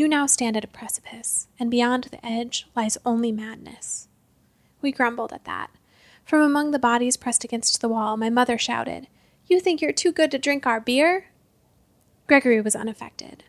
You 0.01 0.09
now 0.09 0.25
stand 0.25 0.57
at 0.57 0.65
a 0.65 0.67
precipice, 0.67 1.47
and 1.59 1.71
beyond 1.71 2.05
the 2.05 2.25
edge 2.25 2.67
lies 2.75 2.97
only 3.05 3.31
madness. 3.31 4.09
We 4.81 4.93
grumbled 4.93 5.31
at 5.31 5.45
that. 5.45 5.73
From 6.25 6.41
among 6.41 6.71
the 6.71 6.79
bodies 6.79 7.19
pressed 7.19 7.45
against 7.45 7.83
the 7.83 7.89
wall, 7.91 8.17
my 8.17 8.31
mother 8.31 8.57
shouted, 8.57 9.09
You 9.47 9.61
think 9.61 9.83
you're 9.83 9.93
too 9.93 10.11
good 10.11 10.31
to 10.31 10.39
drink 10.39 10.67
our 10.67 10.81
beer? 10.81 11.27
Gregory 12.27 12.63
was 12.63 12.75
unaffected. 12.75 13.45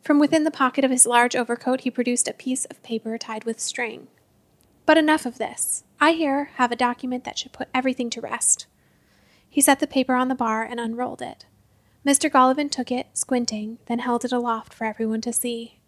From 0.00 0.20
within 0.20 0.44
the 0.44 0.52
pocket 0.52 0.84
of 0.84 0.92
his 0.92 1.04
large 1.04 1.34
overcoat, 1.34 1.80
he 1.80 1.90
produced 1.90 2.28
a 2.28 2.32
piece 2.32 2.64
of 2.66 2.80
paper 2.84 3.18
tied 3.18 3.42
with 3.42 3.58
string. 3.58 4.06
But 4.86 4.98
enough 4.98 5.26
of 5.26 5.38
this. 5.38 5.82
I 6.00 6.12
here 6.12 6.50
have 6.58 6.70
a 6.70 6.76
document 6.76 7.24
that 7.24 7.38
should 7.38 7.50
put 7.50 7.66
everything 7.74 8.08
to 8.10 8.20
rest. 8.20 8.66
He 9.50 9.60
set 9.60 9.80
the 9.80 9.88
paper 9.88 10.14
on 10.14 10.28
the 10.28 10.36
bar 10.36 10.62
and 10.62 10.78
unrolled 10.78 11.22
it. 11.22 11.46
Mr. 12.06 12.28
Golovin 12.28 12.70
took 12.70 12.90
it, 12.90 13.06
squinting, 13.14 13.78
then 13.86 14.00
held 14.00 14.24
it 14.24 14.32
aloft 14.32 14.74
for 14.74 14.84
everyone 14.84 15.20
to 15.20 15.32
see. 15.32 15.78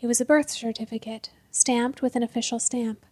It 0.00 0.06
was 0.06 0.20
a 0.20 0.24
birth 0.24 0.50
certificate, 0.50 1.30
stamped 1.50 2.00
with 2.00 2.14
an 2.14 2.22
official 2.22 2.60
stamp. 2.60 3.04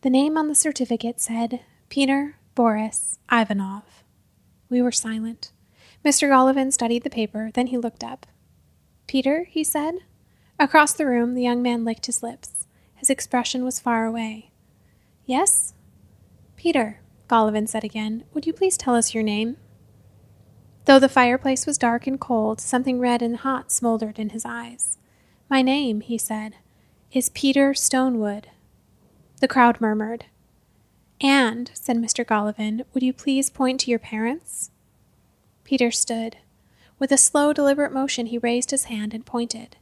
The 0.00 0.10
name 0.10 0.36
on 0.36 0.48
the 0.48 0.54
certificate 0.56 1.20
said 1.20 1.60
Peter 1.88 2.38
Boris 2.56 3.18
Ivanov. 3.30 4.02
We 4.68 4.82
were 4.82 4.90
silent. 4.90 5.52
Mr. 6.04 6.28
Golovin 6.28 6.72
studied 6.72 7.04
the 7.04 7.10
paper, 7.10 7.50
then 7.54 7.68
he 7.68 7.78
looked 7.78 8.02
up. 8.02 8.26
Peter, 9.06 9.44
he 9.44 9.62
said. 9.62 9.94
Across 10.58 10.94
the 10.94 11.06
room, 11.06 11.34
the 11.34 11.42
young 11.42 11.62
man 11.62 11.84
licked 11.84 12.06
his 12.06 12.22
lips. 12.22 12.66
His 12.96 13.10
expression 13.10 13.64
was 13.64 13.78
far 13.78 14.06
away. 14.06 14.50
Yes? 15.24 15.74
Peter, 16.56 17.00
Golovin 17.28 17.68
said 17.68 17.84
again, 17.84 18.24
would 18.32 18.46
you 18.46 18.52
please 18.52 18.76
tell 18.76 18.96
us 18.96 19.14
your 19.14 19.22
name? 19.22 19.56
Though 20.86 21.00
the 21.00 21.08
fireplace 21.08 21.66
was 21.66 21.78
dark 21.78 22.06
and 22.06 22.18
cold, 22.18 22.60
something 22.60 23.00
red 23.00 23.20
and 23.20 23.38
hot 23.38 23.72
smoldered 23.72 24.20
in 24.20 24.30
his 24.30 24.44
eyes. 24.44 24.98
My 25.50 25.60
name, 25.60 26.00
he 26.00 26.16
said, 26.16 26.54
is 27.10 27.28
Peter 27.30 27.74
Stonewood. 27.74 28.44
The 29.40 29.48
crowd 29.48 29.80
murmured. 29.80 30.26
And, 31.20 31.72
said 31.74 31.96
Mr. 31.96 32.24
Golovin, 32.24 32.84
would 32.94 33.02
you 33.02 33.12
please 33.12 33.50
point 33.50 33.80
to 33.80 33.90
your 33.90 33.98
parents? 33.98 34.70
Peter 35.64 35.90
stood. 35.90 36.36
With 37.00 37.10
a 37.10 37.18
slow, 37.18 37.52
deliberate 37.52 37.92
motion, 37.92 38.26
he 38.26 38.38
raised 38.38 38.70
his 38.70 38.84
hand 38.84 39.12
and 39.12 39.26
pointed. 39.26 39.76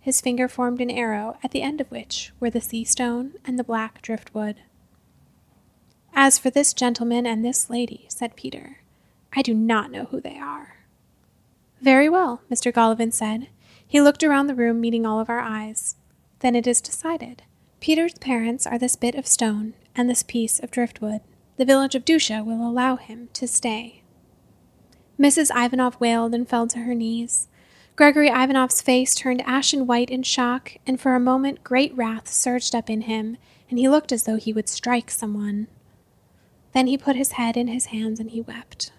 His 0.00 0.20
finger 0.20 0.48
formed 0.48 0.80
an 0.80 0.90
arrow, 0.90 1.38
at 1.44 1.52
the 1.52 1.62
end 1.62 1.80
of 1.80 1.90
which 1.92 2.32
were 2.40 2.50
the 2.50 2.60
sea 2.60 2.84
stone 2.84 3.34
and 3.44 3.56
the 3.56 3.64
black 3.64 4.02
driftwood. 4.02 4.56
As 6.12 6.38
for 6.38 6.50
this 6.50 6.74
gentleman 6.74 7.24
and 7.24 7.44
this 7.44 7.70
lady, 7.70 8.06
said 8.08 8.34
Peter, 8.34 8.79
I 9.34 9.42
do 9.42 9.54
not 9.54 9.90
know 9.90 10.06
who 10.06 10.20
they 10.20 10.38
are. 10.38 10.76
Very 11.80 12.08
well, 12.08 12.42
Mr. 12.50 12.72
Golovin 12.72 13.12
said. 13.12 13.48
He 13.86 14.00
looked 14.00 14.22
around 14.22 14.46
the 14.46 14.54
room, 14.54 14.80
meeting 14.80 15.06
all 15.06 15.20
of 15.20 15.30
our 15.30 15.40
eyes. 15.40 15.96
Then 16.40 16.54
it 16.54 16.66
is 16.66 16.80
decided. 16.80 17.42
Peter's 17.80 18.14
parents 18.14 18.66
are 18.66 18.78
this 18.78 18.96
bit 18.96 19.14
of 19.14 19.26
stone 19.26 19.74
and 19.94 20.08
this 20.08 20.22
piece 20.22 20.58
of 20.60 20.70
driftwood. 20.70 21.20
The 21.56 21.64
village 21.64 21.94
of 21.94 22.04
Dusha 22.04 22.44
will 22.44 22.66
allow 22.66 22.96
him 22.96 23.28
to 23.34 23.46
stay. 23.46 24.02
Mrs. 25.18 25.50
Ivanov 25.54 26.00
wailed 26.00 26.34
and 26.34 26.48
fell 26.48 26.66
to 26.68 26.80
her 26.80 26.94
knees. 26.94 27.48
Gregory 27.96 28.28
Ivanov's 28.28 28.80
face 28.80 29.14
turned 29.14 29.42
ashen 29.42 29.86
white 29.86 30.08
in 30.08 30.22
shock, 30.22 30.72
and 30.86 30.98
for 30.98 31.14
a 31.14 31.20
moment 31.20 31.62
great 31.62 31.94
wrath 31.94 32.28
surged 32.28 32.74
up 32.74 32.88
in 32.88 33.02
him, 33.02 33.36
and 33.68 33.78
he 33.78 33.88
looked 33.88 34.12
as 34.12 34.24
though 34.24 34.36
he 34.36 34.52
would 34.52 34.68
strike 34.68 35.10
someone. 35.10 35.66
Then 36.72 36.86
he 36.86 36.96
put 36.96 37.16
his 37.16 37.32
head 37.32 37.56
in 37.56 37.68
his 37.68 37.86
hands 37.86 38.20
and 38.20 38.30
he 38.30 38.40
wept. 38.40 38.92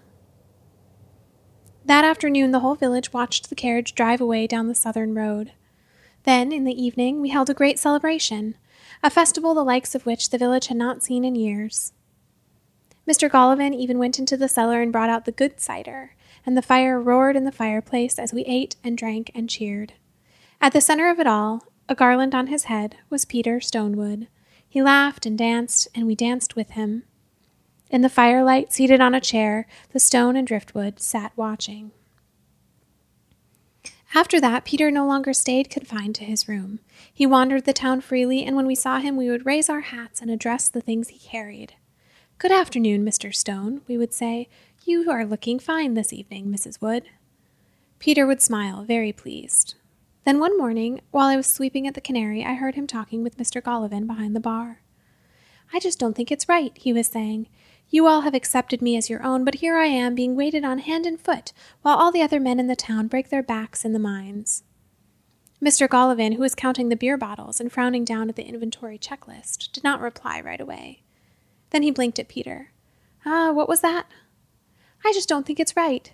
That 1.86 2.06
afternoon, 2.06 2.52
the 2.52 2.60
whole 2.60 2.76
village 2.76 3.12
watched 3.12 3.50
the 3.50 3.56
carriage 3.56 3.96
drive 3.96 4.22
away 4.22 4.48
down 4.48 4.68
the 4.68 4.76
southern 4.76 5.16
road. 5.16 5.52
Then, 6.24 6.52
in 6.52 6.64
the 6.64 6.80
evening, 6.80 7.22
we 7.22 7.30
held 7.30 7.50
a 7.50 7.56
great 7.56 7.80
celebration, 7.80 8.56
a 9.02 9.10
festival 9.10 9.54
the 9.54 9.64
likes 9.64 9.96
of 9.96 10.06
which 10.06 10.30
the 10.30 10.38
village 10.38 10.68
had 10.68 10.78
not 10.78 11.02
seen 11.02 11.26
in 11.26 11.36
years. 11.36 11.94
Mr. 13.08 13.30
Golovin 13.30 13.74
even 13.74 13.98
went 13.98 14.20
into 14.20 14.38
the 14.38 14.48
cellar 14.48 14.82
and 14.82 14.92
brought 14.92 15.10
out 15.10 15.26
the 15.26 15.32
good 15.32 15.60
cider, 15.60 16.16
and 16.46 16.56
the 16.56 16.62
fire 16.62 17.02
roared 17.02 17.36
in 17.36 17.46
the 17.46 17.52
fireplace 17.52 18.20
as 18.20 18.32
we 18.32 18.44
ate 18.44 18.76
and 18.84 18.96
drank 18.96 19.32
and 19.34 19.50
cheered. 19.50 19.94
At 20.62 20.74
the 20.74 20.82
center 20.82 21.10
of 21.10 21.20
it 21.20 21.26
all, 21.26 21.64
a 21.90 21.96
garland 21.96 22.36
on 22.36 22.48
his 22.48 22.66
head, 22.66 22.98
was 23.10 23.26
Peter 23.26 23.60
Stonewood. 23.60 24.28
He 24.70 24.84
laughed 24.84 25.26
and 25.26 25.38
danced, 25.38 25.88
and 25.96 26.06
we 26.06 26.16
danced 26.16 26.56
with 26.56 26.72
him. 26.72 27.04
In 27.92 28.04
the 28.04 28.10
firelight, 28.10 28.72
seated 28.72 29.02
on 29.02 29.14
a 29.14 29.20
chair, 29.20 29.68
the 29.92 30.00
stone 30.00 30.38
and 30.38 30.48
driftwood 30.48 31.02
sat 31.02 31.34
watching. 31.36 31.92
After 34.16 34.40
that, 34.40 34.64
Peter 34.64 34.90
no 34.90 35.06
longer 35.06 35.34
stayed 35.34 35.70
confined 35.70 36.16
to 36.16 36.24
his 36.24 36.48
room. 36.48 36.80
He 37.14 37.26
wandered 37.26 37.66
the 37.66 37.74
town 37.74 38.00
freely, 38.00 38.46
and 38.46 38.56
when 38.56 38.66
we 38.66 38.76
saw 38.76 39.00
him, 39.00 39.18
we 39.18 39.30
would 39.30 39.46
raise 39.46 39.70
our 39.70 39.82
hats 39.82 40.22
and 40.22 40.32
address 40.32 40.70
the 40.70 40.80
things 40.80 41.10
he 41.10 41.20
carried. 41.20 41.74
Good 42.38 42.54
afternoon, 42.54 43.06
Mr. 43.06 43.36
Stone, 43.36 43.82
we 43.90 43.98
would 43.98 44.14
say. 44.14 44.48
You 44.86 45.12
are 45.12 45.26
looking 45.26 45.60
fine 45.60 45.94
this 45.94 46.14
evening, 46.14 46.48
Mrs. 46.48 46.82
Wood. 46.82 47.04
Peter 48.00 48.26
would 48.26 48.42
smile, 48.42 48.86
very 48.86 49.12
pleased. 49.12 49.76
Then 50.24 50.40
one 50.40 50.58
morning, 50.58 51.02
while 51.12 51.28
I 51.28 51.36
was 51.36 51.48
sweeping 51.48 51.88
at 51.88 51.94
the 51.94 52.00
canary, 52.00 52.46
I 52.46 52.54
heard 52.54 52.76
him 52.76 52.88
talking 52.88 53.22
with 53.22 53.38
Mr. 53.38 53.62
Golovin 53.62 54.08
behind 54.08 54.34
the 54.34 54.40
bar. 54.40 54.82
I 55.74 55.80
just 55.80 56.00
don't 56.00 56.16
think 56.16 56.32
it's 56.32 56.50
right, 56.50 56.72
he 56.78 56.94
was 56.94 57.08
saying. 57.08 57.48
You 57.94 58.08
all 58.08 58.22
have 58.22 58.34
accepted 58.34 58.82
me 58.82 58.96
as 58.96 59.10
your 59.10 59.22
own, 59.22 59.44
but 59.44 59.56
here 59.56 59.76
I 59.76 59.88
am 59.88 60.16
being 60.16 60.34
waited 60.34 60.64
on 60.64 60.80
hand 60.80 61.06
and 61.06 61.20
foot, 61.20 61.52
while 61.82 61.98
all 61.98 62.10
the 62.10 62.22
other 62.22 62.40
men 62.40 62.58
in 62.58 62.68
the 62.68 62.76
town 62.76 63.08
break 63.08 63.30
their 63.30 63.44
backs 63.44 63.84
in 63.84 63.92
the 63.92 64.00
mines. 64.00 64.64
Mr. 65.62 65.90
Golovin, 65.90 66.36
who 66.36 66.40
was 66.40 66.56
counting 66.56 66.88
the 66.88 66.96
beer 66.96 67.18
bottles 67.18 67.60
and 67.60 67.70
frowning 67.70 68.06
down 68.06 68.30
at 68.30 68.38
the 68.38 68.48
inventory 68.48 68.98
checklist, 68.98 69.74
did 69.74 69.84
not 69.84 70.00
reply 70.00 70.40
right 70.40 70.62
away. 70.62 71.04
Then 71.72 71.84
he 71.84 71.92
blinked 71.92 72.18
at 72.18 72.30
Peter. 72.30 72.72
Ah, 73.26 73.52
what 73.52 73.68
was 73.68 73.82
that? 73.82 74.08
I 75.04 75.12
just 75.12 75.28
don't 75.28 75.46
think 75.46 75.60
it's 75.60 75.76
right. 75.76 76.14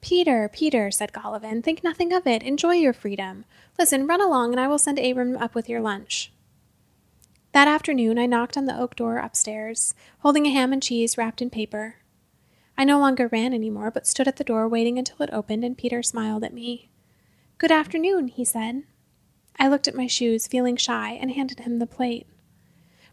Peter, 0.00 0.48
Peter, 0.50 0.90
said 0.90 1.12
Golovin, 1.12 1.62
think 1.62 1.84
nothing 1.84 2.10
of 2.12 2.26
it. 2.26 2.42
Enjoy 2.42 2.72
your 2.72 2.94
freedom. 2.94 3.44
Listen, 3.78 4.06
run 4.06 4.22
along, 4.22 4.52
and 4.52 4.60
I 4.60 4.66
will 4.66 4.78
send 4.78 4.98
Abram 4.98 5.36
up 5.36 5.54
with 5.54 5.68
your 5.68 5.80
lunch. 5.80 6.32
That 7.52 7.66
afternoon, 7.66 8.18
I 8.18 8.26
knocked 8.26 8.56
on 8.56 8.66
the 8.66 8.78
oak 8.78 8.94
door 8.94 9.18
upstairs, 9.18 9.92
holding 10.20 10.46
a 10.46 10.50
ham 10.50 10.72
and 10.72 10.82
cheese 10.82 11.18
wrapped 11.18 11.42
in 11.42 11.50
paper. 11.50 11.96
I 12.78 12.84
no 12.84 13.00
longer 13.00 13.26
ran 13.26 13.52
any 13.52 13.70
more, 13.70 13.90
but 13.90 14.06
stood 14.06 14.28
at 14.28 14.36
the 14.36 14.44
door 14.44 14.68
waiting 14.68 14.98
until 14.98 15.20
it 15.22 15.32
opened, 15.32 15.64
and 15.64 15.76
Peter 15.76 16.02
smiled 16.02 16.44
at 16.44 16.54
me. 16.54 16.90
Good 17.58 17.72
afternoon, 17.72 18.28
he 18.28 18.44
said. 18.44 18.84
I 19.58 19.68
looked 19.68 19.88
at 19.88 19.96
my 19.96 20.06
shoes, 20.06 20.46
feeling 20.46 20.76
shy, 20.76 21.18
and 21.20 21.32
handed 21.32 21.60
him 21.60 21.78
the 21.78 21.86
plate. 21.86 22.26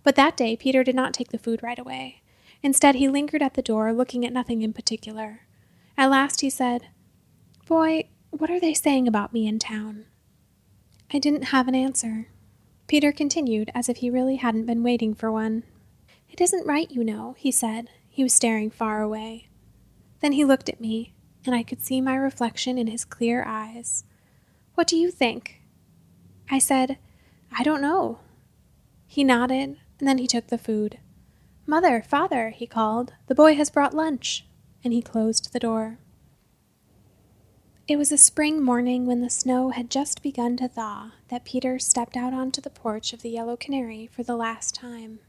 But 0.04 0.15
that 0.15 0.38
day, 0.38 0.56
Peter 0.56 0.84
did 0.84 0.95
not 0.95 1.13
take 1.13 1.30
the 1.30 1.39
food 1.39 1.63
right 1.63 1.80
away. 1.80 2.21
Instead, 2.62 2.95
he 2.95 3.10
lingered 3.10 3.41
at 3.41 3.56
the 3.56 3.62
door, 3.62 3.91
looking 3.91 4.23
at 4.26 4.32
nothing 4.32 4.62
in 4.62 4.71
particular. 4.71 5.41
At 5.97 6.12
last, 6.12 6.41
he 6.41 6.50
said, 6.50 6.89
Boy, 7.65 8.08
what 8.30 8.50
are 8.50 8.60
they 8.60 8.73
saying 8.73 9.08
about 9.08 9.34
me 9.34 9.47
in 9.47 9.58
town? 9.60 10.06
I 11.12 11.19
didn't 11.19 11.45
have 11.45 11.67
an 11.67 11.76
answer. 11.76 12.28
Peter 12.88 13.12
continued, 13.12 13.69
as 13.76 13.89
if 13.89 13.97
he 13.97 14.10
really 14.10 14.38
hadn't 14.38 14.65
been 14.65 14.82
waiting 14.82 15.13
for 15.13 15.32
one. 15.32 15.63
It 16.30 16.39
isn't 16.39 16.65
right, 16.65 16.89
you 16.89 17.04
know, 17.04 17.36
he 17.38 17.52
said. 17.52 17.89
He 18.10 18.23
was 18.23 18.34
staring 18.34 18.69
far 18.69 19.02
away. 19.02 19.50
Then 20.21 20.32
he 20.32 20.45
looked 20.45 20.69
at 20.69 20.80
me, 20.82 21.13
and 21.45 21.54
I 21.54 21.63
could 21.63 21.84
see 21.84 22.00
my 22.00 22.15
reflection 22.15 22.78
in 22.78 22.88
his 22.88 23.04
clear 23.06 23.43
eyes. 23.45 24.06
What 24.76 24.88
do 24.88 24.95
you 24.95 25.12
think? 25.12 25.62
I 26.50 26.60
said, 26.60 26.97
I 27.52 27.63
don't 27.63 27.82
know. 27.82 28.19
He 29.06 29.23
nodded, 29.23 29.78
and 30.00 30.08
then 30.08 30.17
he 30.17 30.28
took 30.28 30.47
the 30.47 30.58
food. 30.58 31.00
Mother, 31.65 32.02
father, 32.02 32.52
he 32.52 32.65
called, 32.65 33.13
the 33.28 33.36
boy 33.36 33.56
has 33.56 33.69
brought 33.69 33.93
lunch, 33.93 34.45
and 34.84 34.93
he 34.93 35.02
closed 35.02 35.52
the 35.52 35.60
door. 35.60 36.00
It 37.88 37.95
was 37.95 38.12
a 38.12 38.17
spring 38.17 38.62
morning 38.62 39.06
when 39.06 39.21
the 39.21 39.30
snow 39.30 39.69
had 39.69 39.89
just 39.89 40.21
begun 40.21 40.58
to 40.58 40.67
thaw 40.67 41.12
that 41.30 41.45
Peter 41.45 41.80
stepped 41.80 42.17
out 42.17 42.34
onto 42.34 42.60
the 42.60 42.69
porch 42.69 43.13
of 43.13 43.21
the 43.21 43.30
Yellow 43.30 43.56
Canary 43.56 44.08
for 44.08 44.23
the 44.23 44.36
last 44.36 44.76
time. 44.76 45.19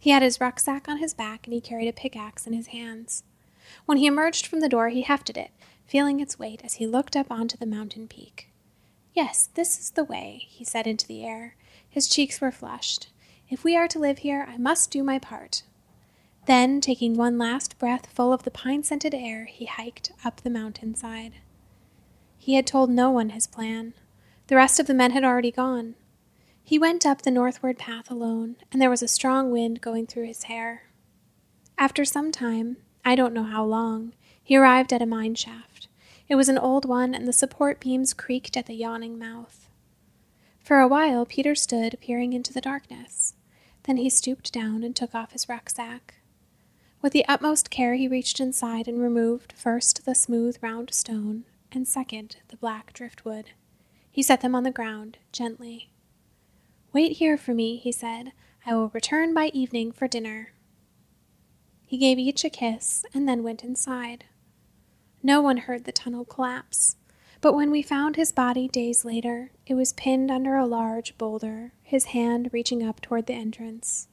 He 0.00 0.10
had 0.10 0.22
his 0.22 0.40
rucksack 0.40 0.88
on 0.88 0.98
his 0.98 1.14
back 1.14 1.48
and 1.48 1.52
he 1.52 1.60
carried 1.60 1.88
a 1.88 1.92
pickaxe 1.92 2.46
in 2.46 2.52
his 2.52 2.68
hands. 2.68 3.24
When 3.86 3.98
he 3.98 4.06
emerged 4.06 4.46
from 4.46 4.60
the 4.60 4.68
door, 4.68 4.90
he 4.90 5.02
hefted 5.02 5.36
it, 5.36 5.50
feeling 5.84 6.20
its 6.20 6.38
weight 6.38 6.60
as 6.62 6.74
he 6.74 6.86
looked 6.86 7.16
up 7.16 7.28
onto 7.28 7.56
the 7.56 7.66
mountain 7.66 8.06
peak. 8.06 8.52
Yes, 9.12 9.48
this 9.54 9.80
is 9.80 9.90
the 9.90 10.04
way, 10.04 10.46
he 10.46 10.64
said 10.64 10.86
into 10.86 11.08
the 11.08 11.24
air. 11.24 11.56
His 11.88 12.06
cheeks 12.06 12.40
were 12.40 12.52
flushed. 12.52 13.08
If 13.48 13.64
we 13.64 13.76
are 13.76 13.88
to 13.88 13.98
live 13.98 14.18
here, 14.18 14.46
I 14.48 14.58
must 14.58 14.92
do 14.92 15.02
my 15.02 15.18
part. 15.18 15.64
Then, 16.46 16.80
taking 16.80 17.16
one 17.16 17.36
last 17.36 17.80
breath 17.80 18.06
full 18.06 18.32
of 18.32 18.44
the 18.44 18.52
pine 18.52 18.84
scented 18.84 19.12
air, 19.12 19.46
he 19.46 19.64
hiked 19.64 20.12
up 20.24 20.42
the 20.42 20.50
mountainside. 20.50 21.32
He 22.42 22.54
had 22.54 22.66
told 22.66 22.88
no 22.88 23.10
one 23.10 23.30
his 23.30 23.46
plan. 23.46 23.92
The 24.46 24.56
rest 24.56 24.80
of 24.80 24.86
the 24.86 24.94
men 24.94 25.10
had 25.10 25.24
already 25.24 25.50
gone. 25.50 25.94
He 26.64 26.78
went 26.78 27.04
up 27.04 27.20
the 27.20 27.30
northward 27.30 27.78
path 27.78 28.10
alone, 28.10 28.56
and 28.72 28.80
there 28.80 28.88
was 28.88 29.02
a 29.02 29.08
strong 29.08 29.50
wind 29.50 29.82
going 29.82 30.06
through 30.06 30.26
his 30.26 30.44
hair. 30.44 30.84
After 31.76 32.02
some 32.02 32.32
time, 32.32 32.78
I 33.04 33.14
don't 33.14 33.34
know 33.34 33.42
how 33.42 33.62
long, 33.64 34.14
he 34.42 34.56
arrived 34.56 34.90
at 34.90 35.02
a 35.02 35.06
mine 35.06 35.34
shaft. 35.34 35.88
It 36.28 36.34
was 36.34 36.48
an 36.48 36.56
old 36.56 36.86
one, 36.86 37.14
and 37.14 37.28
the 37.28 37.32
support 37.34 37.78
beams 37.78 38.14
creaked 38.14 38.56
at 38.56 38.64
the 38.64 38.74
yawning 38.74 39.18
mouth. 39.18 39.68
For 40.60 40.80
a 40.80 40.88
while, 40.88 41.26
Peter 41.26 41.54
stood 41.54 41.98
peering 42.00 42.32
into 42.32 42.54
the 42.54 42.62
darkness. 42.62 43.34
Then 43.82 43.98
he 43.98 44.08
stooped 44.08 44.50
down 44.50 44.82
and 44.82 44.96
took 44.96 45.14
off 45.14 45.32
his 45.32 45.46
rucksack. 45.46 46.14
With 47.02 47.12
the 47.12 47.28
utmost 47.28 47.68
care, 47.68 47.96
he 47.96 48.08
reached 48.08 48.40
inside 48.40 48.88
and 48.88 48.98
removed 48.98 49.52
first 49.52 50.06
the 50.06 50.14
smooth, 50.14 50.56
round 50.62 50.94
stone, 50.94 51.44
and 51.72 51.86
second, 51.86 52.36
the 52.48 52.56
black 52.56 52.92
driftwood. 52.92 53.50
He 54.10 54.22
set 54.22 54.40
them 54.40 54.54
on 54.54 54.64
the 54.64 54.70
ground, 54.70 55.18
gently. 55.32 55.90
Wait 56.92 57.18
here 57.18 57.36
for 57.36 57.54
me, 57.54 57.76
he 57.76 57.92
said. 57.92 58.32
I 58.66 58.74
will 58.74 58.88
return 58.88 59.32
by 59.32 59.46
evening 59.54 59.92
for 59.92 60.08
dinner. 60.08 60.52
He 61.86 61.98
gave 61.98 62.18
each 62.18 62.44
a 62.44 62.50
kiss 62.50 63.04
and 63.14 63.28
then 63.28 63.42
went 63.42 63.64
inside. 63.64 64.24
No 65.22 65.40
one 65.40 65.58
heard 65.58 65.84
the 65.84 65.92
tunnel 65.92 66.24
collapse. 66.24 66.96
But 67.40 67.54
when 67.54 67.70
we 67.70 67.82
found 67.82 68.16
his 68.16 68.32
body 68.32 68.68
days 68.68 69.04
later, 69.04 69.50
it 69.66 69.74
was 69.74 69.94
pinned 69.94 70.30
under 70.30 70.56
a 70.56 70.66
large 70.66 71.16
boulder, 71.16 71.72
his 71.82 72.06
hand 72.06 72.50
reaching 72.52 72.82
up 72.82 73.00
toward 73.00 73.26
the 73.26 73.34
entrance. 73.34 74.08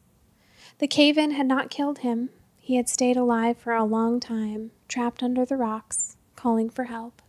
The 0.79 0.87
cave 0.87 1.17
in 1.17 1.31
had 1.31 1.47
not 1.47 1.69
killed 1.69 1.99
him. 1.99 2.29
He 2.57 2.75
had 2.75 2.87
stayed 2.87 3.17
alive 3.17 3.57
for 3.57 3.73
a 3.73 3.83
long 3.83 4.19
time, 4.19 4.71
trapped 4.87 5.21
under 5.21 5.45
the 5.45 5.57
rocks, 5.57 6.17
calling 6.35 6.69
for 6.69 6.85
help. 6.85 7.21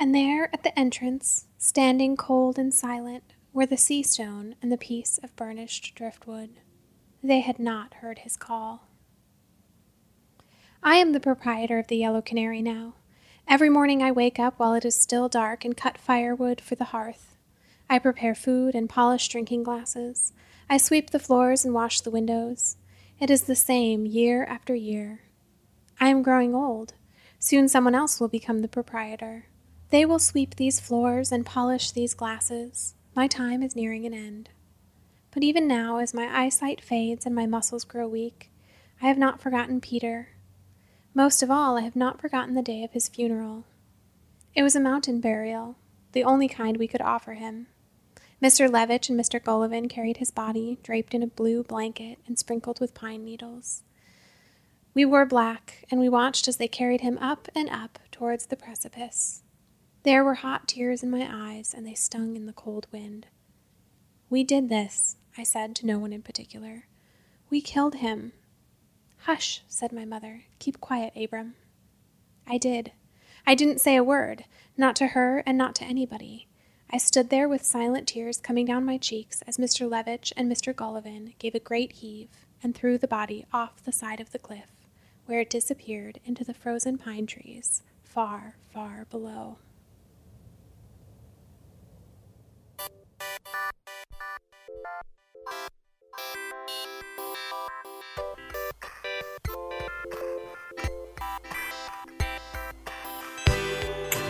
And 0.00 0.14
there 0.14 0.48
at 0.52 0.62
the 0.62 0.78
entrance, 0.78 1.46
standing 1.58 2.16
cold 2.16 2.56
and 2.56 2.72
silent, 2.72 3.34
were 3.52 3.66
the 3.66 3.76
sea 3.76 4.04
stone 4.04 4.54
and 4.62 4.70
the 4.70 4.78
piece 4.78 5.18
of 5.24 5.34
burnished 5.34 5.92
driftwood. 5.96 6.50
They 7.20 7.40
had 7.40 7.58
not 7.58 7.94
heard 7.94 8.20
his 8.20 8.36
call. 8.36 8.86
I 10.84 10.96
am 10.96 11.10
the 11.10 11.18
proprietor 11.18 11.80
of 11.80 11.88
the 11.88 11.96
Yellow 11.96 12.22
Canary 12.22 12.62
now. 12.62 12.94
Every 13.48 13.68
morning 13.68 14.00
I 14.00 14.12
wake 14.12 14.38
up 14.38 14.54
while 14.58 14.72
it 14.74 14.84
is 14.84 14.94
still 14.94 15.28
dark 15.28 15.64
and 15.64 15.76
cut 15.76 15.98
firewood 15.98 16.60
for 16.60 16.76
the 16.76 16.84
hearth. 16.84 17.36
I 17.90 17.98
prepare 17.98 18.36
food 18.36 18.76
and 18.76 18.88
polish 18.88 19.26
drinking 19.26 19.64
glasses. 19.64 20.32
I 20.70 20.76
sweep 20.76 21.10
the 21.10 21.18
floors 21.18 21.64
and 21.64 21.74
wash 21.74 22.02
the 22.02 22.10
windows. 22.12 22.76
It 23.18 23.30
is 23.30 23.42
the 23.42 23.56
same 23.56 24.06
year 24.06 24.44
after 24.44 24.76
year. 24.76 25.22
I 25.98 26.08
am 26.08 26.22
growing 26.22 26.54
old. 26.54 26.94
Soon 27.40 27.66
someone 27.66 27.96
else 27.96 28.20
will 28.20 28.28
become 28.28 28.60
the 28.60 28.68
proprietor. 28.68 29.46
They 29.90 30.04
will 30.04 30.18
sweep 30.18 30.54
these 30.56 30.80
floors 30.80 31.32
and 31.32 31.46
polish 31.46 31.90
these 31.90 32.14
glasses. 32.14 32.94
My 33.14 33.26
time 33.26 33.62
is 33.62 33.76
nearing 33.76 34.04
an 34.04 34.14
end. 34.14 34.50
But 35.30 35.42
even 35.42 35.66
now, 35.66 35.98
as 35.98 36.14
my 36.14 36.28
eyesight 36.44 36.82
fades 36.82 37.26
and 37.26 37.34
my 37.34 37.46
muscles 37.46 37.84
grow 37.84 38.06
weak, 38.08 38.50
I 39.00 39.06
have 39.06 39.18
not 39.18 39.40
forgotten 39.40 39.80
Peter 39.80 40.28
most 41.18 41.42
of 41.42 41.50
all, 41.50 41.76
I 41.76 41.80
have 41.80 41.96
not 41.96 42.20
forgotten 42.20 42.54
the 42.54 42.62
day 42.62 42.84
of 42.84 42.92
his 42.92 43.08
funeral. 43.08 43.64
It 44.54 44.62
was 44.62 44.76
a 44.76 44.80
mountain 44.80 45.20
burial, 45.20 45.74
the 46.12 46.22
only 46.22 46.46
kind 46.46 46.76
we 46.76 46.86
could 46.86 47.00
offer 47.00 47.34
him. 47.34 47.66
Mr. 48.40 48.70
Levitch 48.70 49.08
and 49.08 49.18
Mr. 49.18 49.42
Golovin 49.42 49.88
carried 49.88 50.18
his 50.18 50.30
body, 50.30 50.78
draped 50.84 51.14
in 51.14 51.24
a 51.24 51.26
blue 51.26 51.64
blanket 51.64 52.18
and 52.28 52.38
sprinkled 52.38 52.78
with 52.78 52.94
pine 52.94 53.24
needles. 53.24 53.82
We 54.94 55.04
wore 55.04 55.26
black, 55.26 55.84
and 55.90 55.98
we 55.98 56.08
watched 56.08 56.46
as 56.46 56.58
they 56.58 56.68
carried 56.68 57.00
him 57.00 57.18
up 57.18 57.48
and 57.52 57.68
up 57.68 57.98
towards 58.12 58.46
the 58.46 58.56
precipice. 58.56 59.42
There 60.04 60.24
were 60.24 60.34
hot 60.34 60.68
tears 60.68 61.02
in 61.02 61.10
my 61.10 61.28
eyes, 61.30 61.74
and 61.74 61.86
they 61.86 61.94
stung 61.94 62.36
in 62.36 62.46
the 62.46 62.52
cold 62.52 62.86
wind. 62.92 63.26
We 64.30 64.44
did 64.44 64.68
this, 64.68 65.16
I 65.36 65.42
said 65.42 65.74
to 65.76 65.86
no 65.86 65.98
one 65.98 66.12
in 66.12 66.22
particular. 66.22 66.86
We 67.50 67.60
killed 67.60 67.96
him, 67.96 68.32
Hush, 69.22 69.62
said 69.68 69.92
my 69.92 70.04
mother. 70.04 70.44
Keep 70.58 70.80
quiet, 70.80 71.12
Abram. 71.16 71.54
I 72.46 72.58
did. 72.58 72.92
I 73.46 73.54
didn't 73.54 73.80
say 73.80 73.96
a 73.96 74.04
word, 74.04 74.44
not 74.76 74.94
to 74.96 75.08
her 75.08 75.42
and 75.44 75.58
not 75.58 75.74
to 75.76 75.84
anybody. 75.84 76.46
I 76.90 76.98
stood 76.98 77.28
there 77.28 77.48
with 77.48 77.64
silent 77.64 78.08
tears 78.08 78.38
coming 78.38 78.64
down 78.64 78.84
my 78.84 78.96
cheeks 78.96 79.42
as 79.42 79.58
Mr. 79.58 79.90
Levitch 79.90 80.32
and 80.36 80.50
Mr. 80.50 80.72
Golovin 80.72 81.36
gave 81.38 81.54
a 81.54 81.60
great 81.60 81.92
heave 81.92 82.30
and 82.62 82.74
threw 82.74 82.96
the 82.96 83.08
body 83.08 83.44
off 83.52 83.82
the 83.82 83.92
side 83.92 84.20
of 84.20 84.32
the 84.32 84.38
cliff, 84.38 84.70
where 85.26 85.40
it 85.40 85.50
disappeared 85.50 86.20
into 86.24 86.44
the 86.44 86.54
frozen 86.54 86.96
pine 86.96 87.26
trees 87.26 87.82
far, 88.02 88.56
far 88.72 89.06
below. 89.10 89.58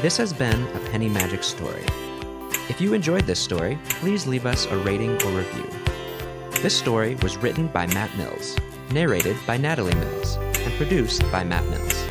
This 0.01 0.17
has 0.17 0.33
been 0.33 0.63
a 0.77 0.91
Penny 0.91 1.09
Magic 1.09 1.43
story. 1.43 1.83
If 2.69 2.81
you 2.81 2.95
enjoyed 2.95 3.25
this 3.25 3.41
story, 3.41 3.77
please 3.89 4.29
leave 4.29 4.47
us 4.47 4.65
a 4.67 4.77
rating 4.79 5.21
or 5.23 5.31
review. 5.33 5.69
This 6.63 6.77
story 6.77 7.17
was 7.17 7.37
written 7.37 7.67
by 7.67 7.89
Matt 7.89 8.17
Mills, 8.17 8.57
narrated 8.93 9.37
by 9.45 9.57
Natalie 9.57 9.97
Mills, 9.97 10.37
and 10.37 10.73
produced 10.75 11.23
by 11.33 11.43
Matt 11.43 11.67
Mills. 11.67 12.05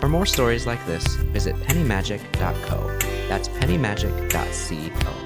For 0.00 0.08
more 0.08 0.24
stories 0.24 0.66
like 0.66 0.84
this, 0.86 1.04
visit 1.16 1.54
pennymagic.co. 1.56 2.98
That's 3.28 3.48
pennymagic.co. 3.48 5.21